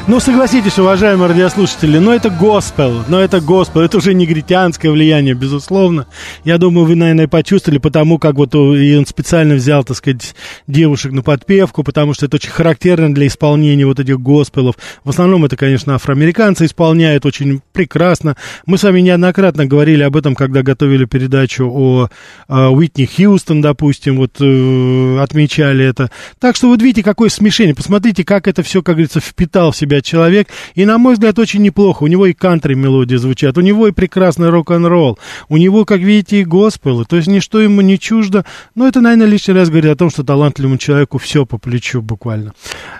Ну, 0.05 0.19
согласитесь, 0.19 0.77
уважаемые 0.77 1.29
радиослушатели, 1.29 1.97
но 1.97 2.13
это 2.13 2.29
госпел, 2.29 3.05
но 3.07 3.21
это 3.21 3.39
госпел, 3.39 3.79
это 3.79 3.99
уже 3.99 4.13
негритянское 4.13 4.91
влияние, 4.91 5.33
безусловно. 5.33 6.07
Я 6.43 6.57
думаю, 6.57 6.85
вы, 6.85 6.95
наверное, 6.95 7.29
почувствовали, 7.29 7.77
потому 7.77 8.19
как 8.19 8.35
вот 8.35 8.53
и 8.53 8.97
он 8.97 9.05
специально 9.05 9.55
взял, 9.55 9.85
так 9.85 9.95
сказать, 9.95 10.35
девушек 10.67 11.13
на 11.13 11.21
подпевку, 11.21 11.83
потому 11.83 12.13
что 12.13 12.25
это 12.25 12.35
очень 12.35 12.49
характерно 12.49 13.15
для 13.15 13.27
исполнения 13.27 13.85
вот 13.85 14.01
этих 14.01 14.19
госпелов. 14.19 14.75
В 15.05 15.09
основном 15.09 15.45
это, 15.45 15.55
конечно, 15.55 15.95
афроамериканцы 15.95 16.65
исполняют 16.65 17.25
очень 17.25 17.61
прекрасно. 17.71 18.35
Мы 18.65 18.77
с 18.77 18.83
вами 18.83 18.99
неоднократно 18.99 19.65
говорили 19.65 20.03
об 20.03 20.17
этом, 20.17 20.35
когда 20.35 20.63
готовили 20.63 21.05
передачу 21.05 21.65
о, 21.65 22.09
э, 22.49 22.67
Уитни 22.67 23.05
Хьюстон, 23.05 23.61
допустим, 23.61 24.17
вот 24.17 24.35
э, 24.41 25.17
отмечали 25.21 25.85
это. 25.85 26.11
Так 26.39 26.57
что 26.57 26.67
вот 26.67 26.81
видите, 26.81 27.03
какое 27.03 27.29
смешение. 27.29 27.73
Посмотрите, 27.73 28.25
как 28.25 28.49
это 28.49 28.63
все, 28.63 28.83
как 28.83 28.95
говорится, 28.95 29.21
впитал 29.21 29.71
в 29.71 29.77
себя 29.77 29.92
человек. 30.01 30.47
И, 30.75 30.85
на 30.85 30.97
мой 30.97 31.13
взгляд, 31.13 31.37
очень 31.39 31.61
неплохо. 31.61 32.03
У 32.03 32.07
него 32.07 32.25
и 32.25 32.33
кантри 32.33 32.73
мелодии 32.73 33.15
звучат, 33.15 33.57
у 33.57 33.61
него 33.61 33.87
и 33.87 33.91
прекрасный 33.91 34.49
рок-н-ролл, 34.49 35.19
у 35.49 35.57
него, 35.57 35.85
как 35.85 35.99
видите, 35.99 36.41
и 36.41 36.45
госпелы. 36.45 37.05
То 37.05 37.15
есть 37.15 37.27
ничто 37.27 37.59
ему 37.61 37.81
не 37.81 37.99
чуждо. 37.99 38.45
Но 38.75 38.87
это, 38.87 39.01
наверное, 39.01 39.27
лишний 39.27 39.53
раз 39.53 39.69
говорит 39.69 39.91
о 39.91 39.95
том, 39.95 40.09
что 40.09 40.23
талантливому 40.23 40.77
человеку 40.77 41.17
все 41.17 41.45
по 41.45 41.57
плечу 41.57 42.01
буквально. 42.01 42.53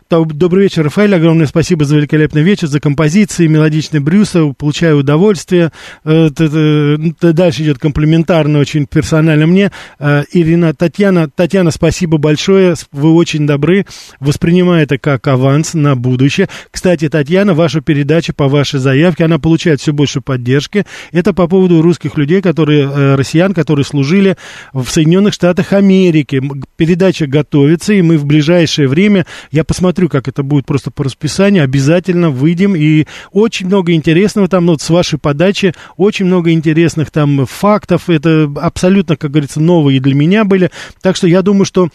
Добрый 0.09 0.63
вечер, 0.63 0.83
Рафаэль. 0.83 1.15
Огромное 1.15 1.47
спасибо 1.47 1.85
за 1.85 1.97
великолепный 1.97 2.43
вечер, 2.43 2.67
за 2.67 2.79
композиции, 2.79 3.47
мелодичный 3.47 3.99
Брюса. 3.99 4.53
Получаю 4.57 4.97
удовольствие. 4.97 5.71
Э, 6.03 6.29
Дальше 6.29 7.63
идет 7.63 7.79
комплиментарно, 7.79 8.59
очень 8.59 8.85
персонально 8.85 9.47
мне. 9.47 9.71
Э, 9.99 10.23
Ирина, 10.31 10.73
Татьяна, 10.73 11.29
Татьяна, 11.29 11.71
спасибо 11.71 12.17
большое. 12.17 12.75
Вы 12.91 13.13
очень 13.13 13.47
добры. 13.47 13.85
Воспринимаю 14.19 14.83
это 14.83 14.97
как 14.97 15.27
аванс 15.27 15.73
на 15.73 15.95
будущее. 15.95 16.47
Кстати, 16.71 16.82
Татьяна, 16.83 17.53
ваша 17.53 17.81
передача 17.81 18.33
по 18.33 18.47
вашей 18.47 18.79
заявке, 18.79 19.25
она 19.25 19.39
получает 19.39 19.81
все 19.81 19.93
больше 19.93 20.21
поддержки. 20.21 20.85
Это 21.11 21.33
по 21.33 21.47
поводу 21.47 21.81
русских 21.81 22.17
людей, 22.17 22.41
которые, 22.41 22.83
э, 22.83 23.15
россиян, 23.15 23.53
которые 23.53 23.85
служили 23.85 24.35
в 24.73 24.87
Соединенных 24.87 25.33
Штатах 25.33 25.73
Америки. 25.73 26.41
Передача 26.75 27.25
готовится, 27.25 27.93
и 27.93 28.01
мы 28.01 28.17
в 28.17 28.25
ближайшее 28.25 28.87
время, 28.87 29.25
я 29.51 29.63
посмотрю, 29.63 30.09
как 30.09 30.27
это 30.27 30.43
будет 30.43 30.65
просто 30.65 30.91
по 30.91 31.03
расписанию, 31.03 31.63
обязательно 31.63 32.29
выйдем. 32.29 32.75
И 32.75 33.05
очень 33.31 33.67
много 33.67 33.93
интересного 33.93 34.47
там, 34.47 34.65
ну, 34.65 34.73
вот 34.73 34.81
с 34.81 34.89
вашей 34.89 35.17
подачи, 35.17 35.73
очень 35.97 36.25
много 36.25 36.51
интересных 36.51 37.11
там 37.11 37.45
фактов. 37.45 38.09
Это 38.09 38.51
абсолютно, 38.61 39.15
как 39.15 39.31
говорится, 39.31 39.61
новые 39.61 39.99
для 39.99 40.15
меня 40.15 40.43
были. 40.43 40.69
Так 41.01 41.15
что 41.15 41.27
я 41.27 41.41
думаю, 41.41 41.65
что 41.65 41.89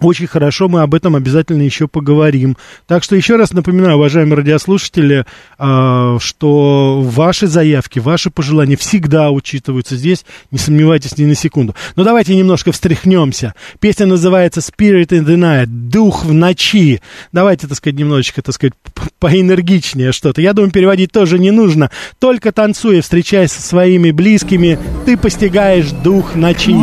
очень 0.00 0.26
хорошо, 0.26 0.68
мы 0.68 0.82
об 0.82 0.94
этом 0.94 1.16
обязательно 1.16 1.62
еще 1.62 1.88
поговорим. 1.88 2.56
Так 2.86 3.02
что 3.02 3.16
еще 3.16 3.36
раз 3.36 3.52
напоминаю, 3.52 3.96
уважаемые 3.96 4.36
радиослушатели, 4.36 5.24
а, 5.58 6.18
что 6.20 7.00
ваши 7.02 7.46
заявки, 7.46 7.98
ваши 7.98 8.30
пожелания 8.30 8.76
всегда 8.76 9.30
учитываются 9.30 9.96
здесь, 9.96 10.24
не 10.50 10.58
сомневайтесь 10.58 11.16
ни 11.18 11.24
на 11.24 11.34
секунду. 11.34 11.74
Но 11.96 12.04
давайте 12.04 12.34
немножко 12.34 12.72
встряхнемся. 12.72 13.54
Песня 13.80 14.06
называется 14.06 14.60
Spirit 14.60 15.08
in 15.08 15.24
the 15.24 15.36
Night, 15.36 15.66
Дух 15.66 16.24
в 16.24 16.32
ночи. 16.32 17.00
Давайте, 17.32 17.66
так 17.66 17.76
сказать, 17.76 17.98
немножечко, 17.98 18.42
так 18.42 18.54
сказать, 18.54 18.74
поэнергичнее 19.18 20.12
что-то. 20.12 20.40
Я 20.40 20.52
думаю, 20.52 20.72
переводить 20.72 21.12
тоже 21.12 21.38
не 21.38 21.50
нужно. 21.50 21.90
Только 22.18 22.52
танцуя, 22.52 23.02
встречаясь 23.02 23.52
со 23.52 23.62
своими 23.62 24.10
близкими, 24.10 24.78
ты 25.06 25.16
постигаешь 25.16 25.90
дух 25.90 26.34
ночи. 26.34 26.74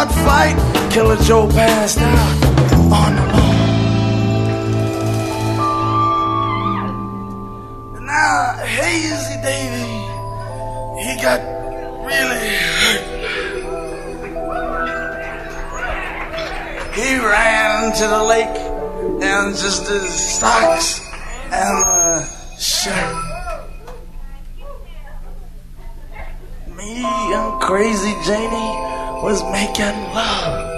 hard 0.00 0.12
fight. 0.24 0.56
Killer 0.92 1.16
Joe 1.16 1.48
passed 1.48 1.98
out 1.98 2.44
on 2.92 3.16
the 3.16 3.24
lawn. 3.32 3.60
And 7.96 8.06
now 8.06 8.56
Hazy 8.64 9.36
Davy, 9.42 9.90
he 11.04 11.12
got 11.20 11.40
really 12.06 12.56
hurt. 12.80 13.04
He 16.94 17.08
ran 17.18 17.92
to 17.92 18.06
the 18.08 18.22
lake 18.24 18.56
and 19.22 19.54
just 19.54 19.86
his 19.86 20.38
socks 20.38 21.00
and 21.52 21.84
uh, 21.86 22.24
shirt. 22.58 23.16
Me 26.76 27.04
and 27.04 27.60
Crazy 27.60 28.14
Janie 28.24 28.90
was 29.22 29.42
making 29.52 29.96
love 30.14 30.70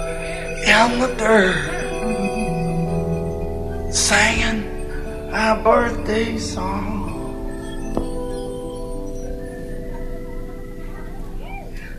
in 0.67 0.99
the 0.99 1.07
dirt, 1.17 1.55
singing 3.93 5.31
our 5.31 5.63
birthday 5.63 6.37
song. 6.37 6.91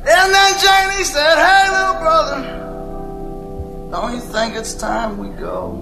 And 0.06 0.34
then 0.34 0.52
Janie 0.60 1.04
said, 1.04 1.36
Hey, 1.36 1.70
little 1.70 2.00
brother, 2.00 2.42
don't 3.90 4.14
you 4.14 4.20
think 4.20 4.54
it's 4.54 4.74
time 4.74 5.16
we 5.16 5.28
go? 5.28 5.80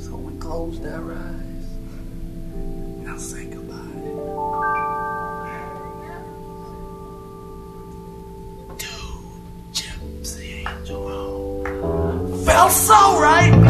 So 0.00 0.16
we 0.16 0.36
closed 0.40 0.84
our 0.86 1.12
eyes 1.12 1.66
and 3.06 3.20
sang 3.20 3.53
felt 12.54 12.70
so 12.70 13.18
right. 13.18 13.63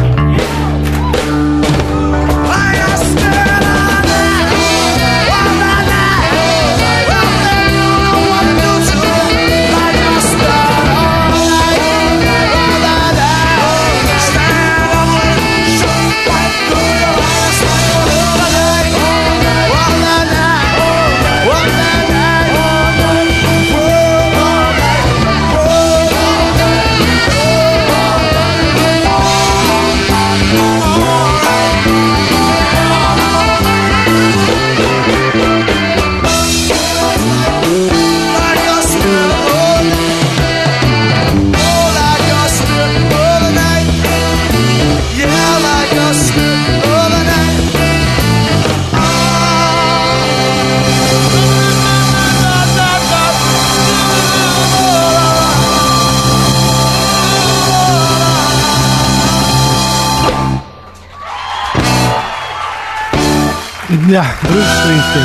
вышиты. 64.55 65.19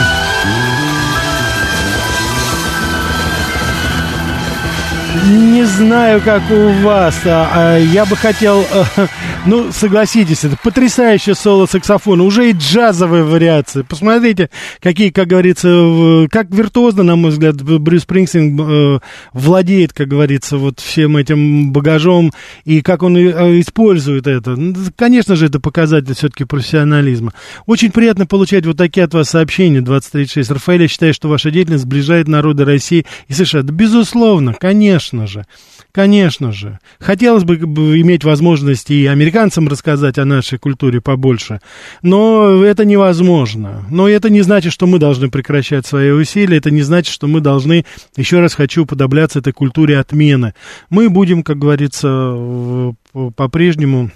Не 5.26 5.64
знаю, 5.64 6.20
как 6.22 6.42
у 6.50 6.70
вас, 6.82 7.14
а, 7.24 7.50
а 7.52 7.76
я 7.76 8.04
бы 8.04 8.16
хотел... 8.16 8.66
А, 8.72 9.08
ну, 9.46 9.72
согласитесь, 9.72 10.44
это 10.44 10.58
потрясающее 10.62 11.34
соло 11.34 11.64
саксофона, 11.64 12.24
уже 12.24 12.50
и 12.50 12.52
джазовая 12.52 13.24
вариация. 13.24 13.84
Посмотрите, 13.84 14.50
какие, 14.80 15.08
как 15.08 15.28
говорится, 15.28 16.26
как 16.30 16.50
виртуозно, 16.50 17.04
на 17.04 17.16
мой 17.16 17.30
взгляд, 17.30 17.62
Брюс 17.62 18.02
Спрингстин 18.02 18.60
э, 18.60 19.00
владеет, 19.32 19.94
как 19.94 20.08
говорится, 20.08 20.58
вот 20.58 20.78
всем 20.80 21.16
этим 21.16 21.72
багажом, 21.72 22.32
и 22.66 22.82
как 22.82 23.02
он 23.02 23.16
э, 23.16 23.60
использует 23.60 24.26
это. 24.26 24.56
Ну, 24.56 24.74
конечно 24.94 25.36
же, 25.36 25.46
это 25.46 25.58
показатель 25.58 26.14
все-таки 26.14 26.44
профессионализма. 26.44 27.32
Очень 27.64 27.92
приятно 27.92 28.26
получать 28.26 28.66
вот 28.66 28.76
такие 28.76 29.04
от 29.04 29.14
вас 29.14 29.30
сообщения, 29.30 29.80
2036. 29.80 30.50
Рафаэль, 30.50 30.82
я 30.82 30.88
считаю, 30.88 31.14
что 31.14 31.28
ваша 31.28 31.50
деятельность 31.50 31.84
сближает 31.84 32.28
народы 32.28 32.66
России 32.66 33.06
и 33.26 33.32
США. 33.32 33.62
Да, 33.62 33.72
безусловно, 33.72 34.52
конечно 34.52 35.26
же. 35.26 35.46
Конечно 35.92 36.52
же. 36.52 36.78
Хотелось 37.00 37.44
бы 37.44 37.56
иметь 37.56 38.22
возможность 38.24 38.90
и 38.90 39.06
американцам 39.06 39.66
рассказать 39.66 40.18
о 40.18 40.24
нашей 40.24 40.58
культуре 40.58 41.00
побольше, 41.00 41.60
но 42.02 42.64
это 42.64 42.84
невозможно. 42.84 43.84
Но 43.90 44.08
это 44.08 44.30
не 44.30 44.42
значит, 44.42 44.72
что 44.72 44.86
мы 44.86 44.98
должны 44.98 45.30
прекращать 45.30 45.86
свои 45.86 46.10
усилия, 46.10 46.58
это 46.58 46.70
не 46.70 46.82
значит, 46.82 47.12
что 47.12 47.26
мы 47.26 47.40
должны, 47.40 47.84
еще 48.16 48.40
раз 48.40 48.54
хочу 48.54 48.84
уподобляться 48.84 49.40
этой 49.40 49.52
культуре 49.52 49.98
отмены. 49.98 50.54
Мы 50.90 51.10
будем, 51.10 51.42
как 51.42 51.58
говорится, 51.58 52.94
по-прежнему 53.34 54.10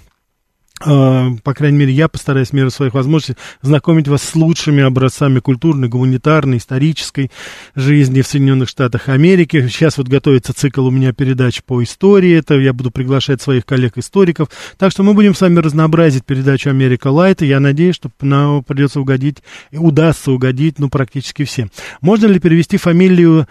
по 0.79 1.53
крайней 1.55 1.77
мере, 1.77 1.93
я 1.93 2.09
постараюсь 2.09 2.49
в 2.49 2.53
меру 2.53 2.69
своих 2.69 2.93
возможностей 2.93 3.41
знакомить 3.61 4.09
вас 4.09 4.21
с 4.23 4.35
лучшими 4.35 4.83
образцами 4.83 5.39
культурной, 5.39 5.87
гуманитарной, 5.87 6.57
исторической 6.57 7.31
жизни 7.75 8.21
в 8.21 8.27
Соединенных 8.27 8.67
Штатах 8.67 9.07
Америки. 9.07 9.67
Сейчас 9.69 9.97
вот 9.97 10.09
готовится 10.09 10.53
цикл 10.53 10.85
у 10.85 10.91
меня 10.91 11.13
передач 11.13 11.63
по 11.63 11.81
истории, 11.81 12.37
это 12.37 12.55
я 12.55 12.73
буду 12.73 12.91
приглашать 12.91 13.41
своих 13.41 13.65
коллег-историков. 13.65 14.49
Так 14.77 14.91
что 14.91 15.03
мы 15.03 15.13
будем 15.13 15.33
с 15.33 15.39
вами 15.39 15.59
разнообразить 15.59 16.25
передачу 16.25 16.69
«Америка 16.69 17.07
Лайт», 17.07 17.41
и 17.41 17.47
я 17.47 17.61
надеюсь, 17.61 17.95
что 17.95 18.11
нам 18.19 18.61
придется 18.61 18.99
угодить, 18.99 19.37
удастся 19.71 20.33
угодить, 20.33 20.77
ну, 20.77 20.89
практически 20.89 21.45
всем. 21.45 21.71
Можно 22.01 22.25
ли 22.25 22.39
перевести 22.39 22.75
фамилию 22.75 23.47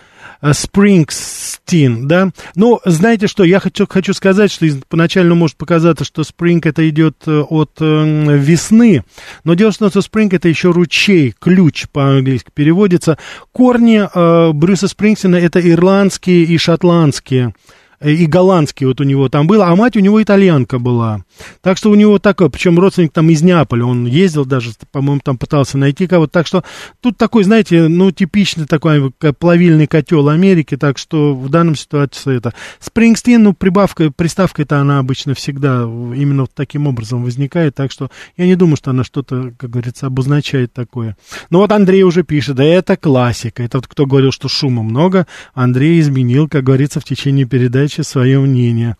Спрингстин, 0.52 2.06
да? 2.06 2.32
Ну, 2.54 2.80
знаете 2.84 3.28
что, 3.28 3.44
я 3.44 3.60
хочу, 3.60 3.86
хочу 3.88 4.12
сказать, 4.12 4.52
что 4.52 4.66
поначалу 4.88 5.34
может 5.34 5.56
показаться, 5.56 6.04
что 6.04 6.22
Спринг 6.22 6.66
это 6.66 6.86
идет 6.88 7.13
э, 7.26 7.40
от 7.40 7.70
э, 7.80 8.36
весны, 8.36 9.04
но 9.44 9.54
дело 9.54 9.72
в 9.72 9.78
том, 9.78 9.90
что 9.90 10.02
Спринг 10.02 10.34
это 10.34 10.48
еще 10.48 10.70
ручей, 10.70 11.34
ключ 11.38 11.86
по-английски 11.92 12.50
переводится. 12.52 13.18
Корни 13.52 14.02
э, 14.02 14.52
Брюса 14.52 14.88
Спрингстина 14.88 15.36
это 15.36 15.60
ирландские 15.60 16.44
и 16.44 16.58
шотландские. 16.58 17.54
Э, 18.00 18.10
и 18.10 18.26
голландский 18.26 18.86
вот 18.86 19.00
у 19.00 19.04
него 19.04 19.28
там 19.28 19.46
был, 19.46 19.62
а 19.62 19.74
мать 19.76 19.96
у 19.96 20.00
него 20.00 20.22
итальянка 20.22 20.78
была. 20.78 21.24
Так 21.62 21.78
что 21.78 21.90
у 21.90 21.94
него 21.94 22.18
такой, 22.18 22.50
причем 22.50 22.78
родственник 22.78 23.12
там 23.12 23.30
из 23.30 23.42
Неаполя, 23.42 23.84
он 23.84 24.06
ездил 24.06 24.44
даже, 24.44 24.72
по-моему, 24.92 25.20
там 25.22 25.38
пытался 25.38 25.78
найти 25.78 26.06
кого-то. 26.06 26.32
Так 26.32 26.46
что 26.46 26.64
тут 27.00 27.16
такой, 27.16 27.44
знаете, 27.44 27.88
ну, 27.88 28.10
типичный 28.10 28.66
такой 28.66 29.10
плавильный 29.38 29.86
котел 29.86 30.28
Америки, 30.28 30.76
так 30.76 30.98
что 30.98 31.34
в 31.34 31.48
данном 31.48 31.76
ситуации 31.76 32.36
это... 32.36 32.52
Спрингстин, 32.80 33.42
ну, 33.42 33.52
прибавка, 33.52 34.10
приставка-то 34.10 34.80
она 34.80 34.98
обычно 34.98 35.34
всегда 35.34 35.82
именно 35.82 36.42
вот 36.42 36.52
таким 36.54 36.86
образом 36.86 37.22
возникает, 37.24 37.74
так 37.74 37.90
что 37.90 38.10
я 38.36 38.46
не 38.46 38.56
думаю, 38.56 38.76
что 38.76 38.90
она 38.90 39.04
что-то, 39.04 39.52
как 39.56 39.70
говорится, 39.70 40.06
обозначает 40.06 40.72
такое. 40.72 41.16
Но 41.50 41.58
вот 41.58 41.72
Андрей 41.72 42.02
уже 42.02 42.22
пишет, 42.22 42.56
да 42.56 42.64
это 42.64 42.96
классика, 42.96 43.62
это 43.62 43.78
вот 43.78 43.86
кто 43.86 44.06
говорил, 44.06 44.32
что 44.32 44.48
шума 44.48 44.82
много, 44.82 45.26
Андрей 45.54 46.00
изменил, 46.00 46.48
как 46.48 46.64
говорится, 46.64 47.00
в 47.00 47.04
течение 47.04 47.46
передачи 47.46 47.83
передаче 47.84 48.02
свое 48.02 48.40
мнение. 48.40 48.96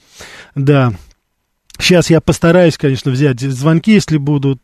Да. 0.55 0.93
Сейчас 1.79 2.11
я 2.11 2.21
постараюсь, 2.21 2.79
конечно, 2.79 3.11
взять 3.11 3.41
звонки, 3.41 3.93
если 3.93 4.17
будут 4.17 4.61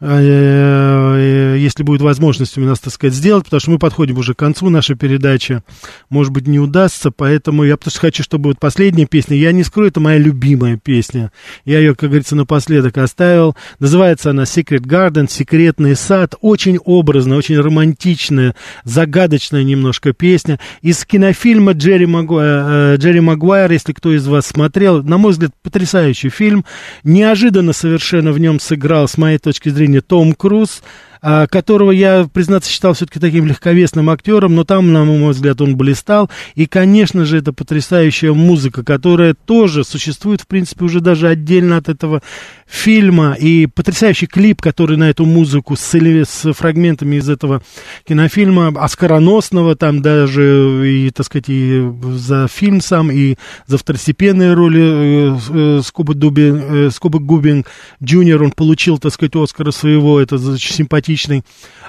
если 0.00 1.82
будет 1.82 2.00
возможность 2.00 2.56
у 2.56 2.62
нас, 2.62 2.80
так 2.80 2.92
сказать, 2.92 3.14
сделать, 3.14 3.44
потому 3.44 3.60
что 3.60 3.70
мы 3.70 3.78
подходим 3.78 4.16
уже 4.16 4.34
к 4.34 4.38
концу 4.38 4.70
нашей 4.70 4.96
передачи, 4.96 5.62
может 6.08 6.32
быть, 6.32 6.46
не 6.46 6.58
удастся, 6.58 7.10
поэтому 7.10 7.64
я 7.64 7.76
просто 7.76 8.00
хочу, 8.00 8.22
чтобы 8.22 8.50
вот 8.50 8.58
последняя 8.58 9.06
песня, 9.06 9.36
я 9.36 9.52
не 9.52 9.62
скрою, 9.62 9.90
это 9.90 10.00
моя 10.00 10.18
любимая 10.18 10.78
песня, 10.78 11.32
я 11.64 11.80
ее, 11.80 11.94
как 11.94 12.08
говорится, 12.08 12.34
напоследок 12.34 12.96
оставил, 12.98 13.56
называется 13.78 14.30
она 14.30 14.44
Secret 14.44 14.86
Garden, 14.86 15.30
секретный 15.30 15.94
сад, 15.96 16.34
очень 16.40 16.78
образная, 16.78 17.36
очень 17.36 17.58
романтичная, 17.58 18.54
загадочная 18.84 19.64
немножко 19.64 20.12
песня, 20.12 20.58
из 20.80 21.04
кинофильма 21.04 21.72
Джерри, 21.72 22.06
Магуайр, 22.06 22.94
э, 22.94 22.96
Джерри 22.96 23.20
Магуайр, 23.20 23.70
если 23.70 23.92
кто 23.92 24.12
из 24.12 24.26
вас 24.26 24.46
смотрел, 24.46 25.02
на 25.02 25.18
мой 25.18 25.32
взгляд, 25.32 25.50
потрясающий 25.62 26.30
фильм, 26.30 26.64
неожиданно 27.04 27.72
совершенно 27.72 28.32
в 28.32 28.38
нем 28.38 28.60
сыграл, 28.60 29.08
с 29.08 29.18
моей 29.18 29.38
точки 29.38 29.68
зрения, 29.68 29.89
Том 29.98 30.34
Круз 30.34 30.82
которого 31.20 31.90
я, 31.90 32.28
признаться, 32.32 32.70
считал 32.70 32.94
все-таки 32.94 33.20
таким 33.20 33.46
легковесным 33.46 34.10
актером, 34.10 34.54
но 34.54 34.64
там, 34.64 34.92
на 34.92 35.04
мой 35.04 35.32
взгляд, 35.32 35.60
он 35.60 35.76
блистал. 35.76 36.30
И, 36.54 36.66
конечно 36.66 37.24
же, 37.24 37.38
это 37.38 37.52
потрясающая 37.52 38.32
музыка, 38.32 38.82
которая 38.82 39.34
тоже 39.34 39.84
существует, 39.84 40.40
в 40.40 40.46
принципе, 40.46 40.84
уже 40.84 41.00
даже 41.00 41.28
отдельно 41.28 41.76
от 41.76 41.88
этого 41.88 42.22
фильма. 42.66 43.36
И 43.38 43.66
потрясающий 43.66 44.26
клип, 44.26 44.62
который 44.62 44.96
на 44.96 45.10
эту 45.10 45.26
музыку 45.26 45.76
с, 45.76 45.94
с 45.94 46.52
фрагментами 46.52 47.16
из 47.16 47.28
этого 47.28 47.62
кинофильма, 48.06 48.68
оскароносного, 48.68 49.76
там 49.76 50.00
даже, 50.00 50.82
и, 50.86 51.10
так 51.10 51.26
сказать, 51.26 51.48
и 51.48 51.82
за 52.14 52.48
фильм 52.48 52.80
сам, 52.80 53.10
и 53.10 53.36
за 53.66 53.76
второстепенные 53.76 54.54
роли 54.54 54.82
э, 54.82 55.38
э, 55.50 55.80
Скоба, 55.84 56.14
Дуби, 56.14 56.52
э, 56.52 56.90
Скоба 56.90 57.18
Губин 57.18 57.64
Джуниор, 58.02 58.42
он 58.42 58.52
получил, 58.52 58.98
так 58.98 59.12
сказать, 59.12 59.36
Оскара 59.36 59.70
своего, 59.70 60.20
это 60.20 60.36
очень 60.36 60.74
симпатично 60.74 61.09
симпатичный 61.10 61.44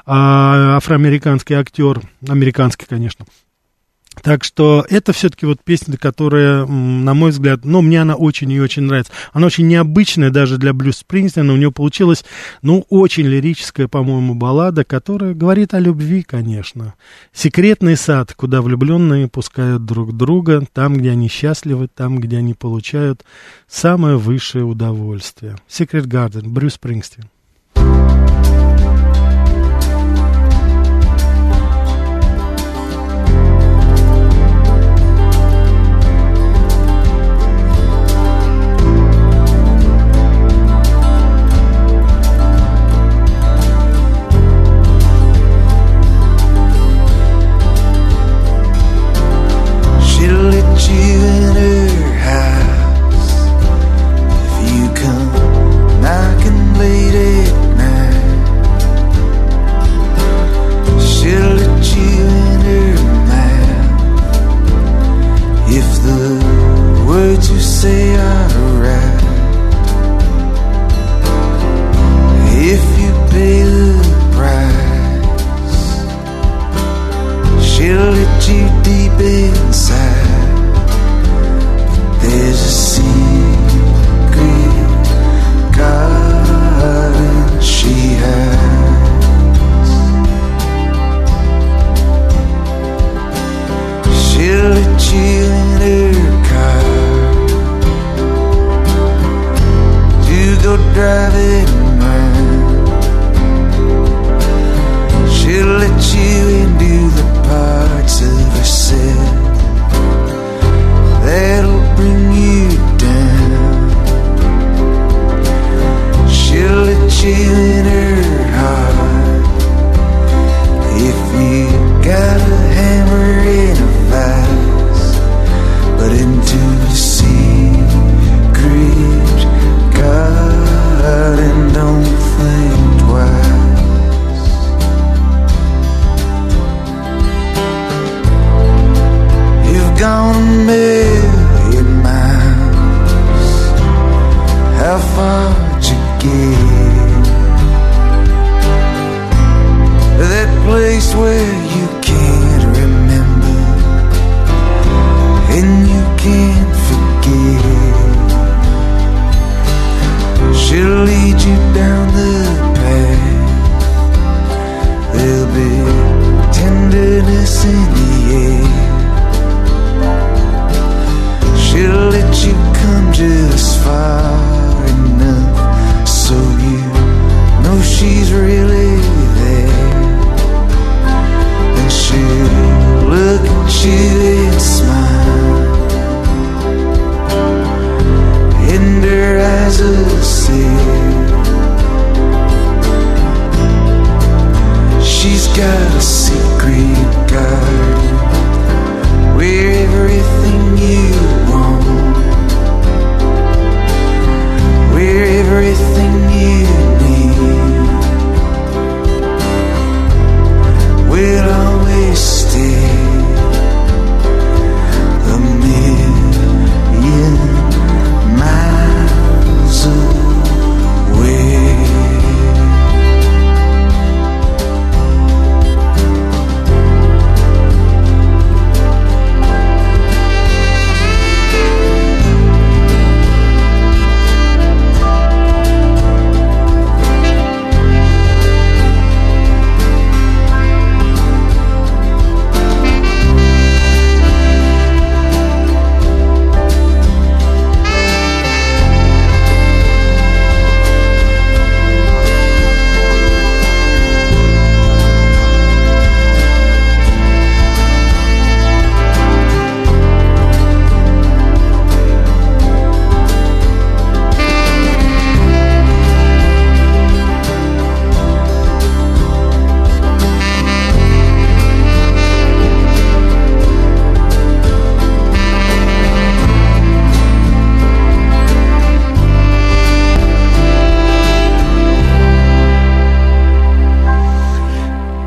а, 0.05 0.77
афроамериканский 0.77 1.55
актер, 1.55 2.01
американский, 2.27 2.85
конечно. 2.87 3.25
Так 4.23 4.43
что 4.43 4.85
это 4.89 5.13
все-таки 5.13 5.45
вот 5.45 5.63
песня, 5.63 5.95
которая, 5.95 6.65
на 6.65 7.13
мой 7.13 7.31
взгляд, 7.31 7.61
ну, 7.63 7.81
мне 7.81 8.01
она 8.01 8.15
очень 8.15 8.51
и 8.51 8.59
очень 8.59 8.83
нравится. 8.83 9.13
Она 9.31 9.47
очень 9.47 9.67
необычная 9.67 10.31
даже 10.31 10.57
для 10.57 10.73
Блюз 10.73 10.97
Спрингстина. 10.97 11.53
У 11.53 11.55
нее 11.55 11.71
получилась, 11.71 12.25
ну, 12.61 12.85
очень 12.89 13.25
лирическая, 13.25 13.87
по-моему, 13.87 14.35
баллада, 14.35 14.83
которая 14.83 15.33
говорит 15.33 15.73
о 15.73 15.79
любви, 15.79 16.23
конечно. 16.23 16.93
Секретный 17.31 17.95
сад, 17.95 18.33
куда 18.33 18.61
влюбленные 18.61 19.29
пускают 19.29 19.85
друг 19.85 20.15
друга, 20.15 20.67
там, 20.73 20.97
где 20.97 21.11
они 21.11 21.29
счастливы, 21.29 21.87
там, 21.87 22.19
где 22.19 22.37
они 22.37 22.53
получают 22.53 23.23
самое 23.69 24.17
высшее 24.17 24.65
удовольствие. 24.65 25.55
Secret 25.69 26.03
Garden, 26.03 26.49
Брюс 26.49 26.73
Спрингстин. 26.73 27.29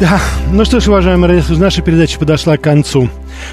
Да, 0.05 0.21
ну 0.53 0.67
что 0.67 0.81
ж, 0.81 0.89
уважаемые 0.89 1.29
радиослушатели, 1.31 1.65
наша 1.65 1.81
передача 1.81 2.19
подошла 2.19 2.59
к 2.59 2.61
концу. 2.61 3.09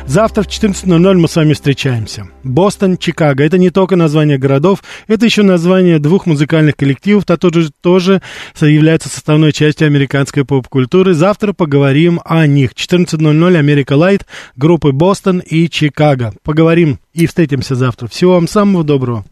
Завтра 0.06 0.44
в 0.44 0.48
14.00 0.48 1.14
мы 1.14 1.30
с 1.30 1.36
вами 1.38 1.54
встречаемся. 1.54 2.28
Бостон, 2.44 2.98
Чикаго. 2.98 3.46
Это 3.46 3.58
не 3.58 3.70
только 3.70 3.96
название 3.96 4.38
городов, 4.38 4.84
это 5.08 5.24
еще 5.24 5.44
название 5.44 5.98
двух 5.98 6.26
музыкальных 6.26 6.76
коллективов, 6.76 7.26
которые 7.26 7.70
тоже 7.80 8.22
являются 8.60 9.08
составной 9.08 9.54
частью 9.54 9.88
американской 9.88 10.44
поп-культуры. 10.44 11.14
Завтра 11.14 11.54
поговорим 11.54 12.20
о 12.26 12.46
них. 12.48 12.74
14.00 12.74 13.56
Америка 13.58 13.94
Лайт, 13.94 14.26
группы 14.58 14.92
Бостон 14.92 15.40
и 15.40 15.70
Чикаго. 15.70 16.34
Поговорим 16.44 17.00
и 17.14 17.28
встретимся 17.28 17.76
завтра. 17.76 18.10
Всего 18.10 18.34
вам 18.34 18.50
самого 18.50 18.84
доброго. 18.84 19.24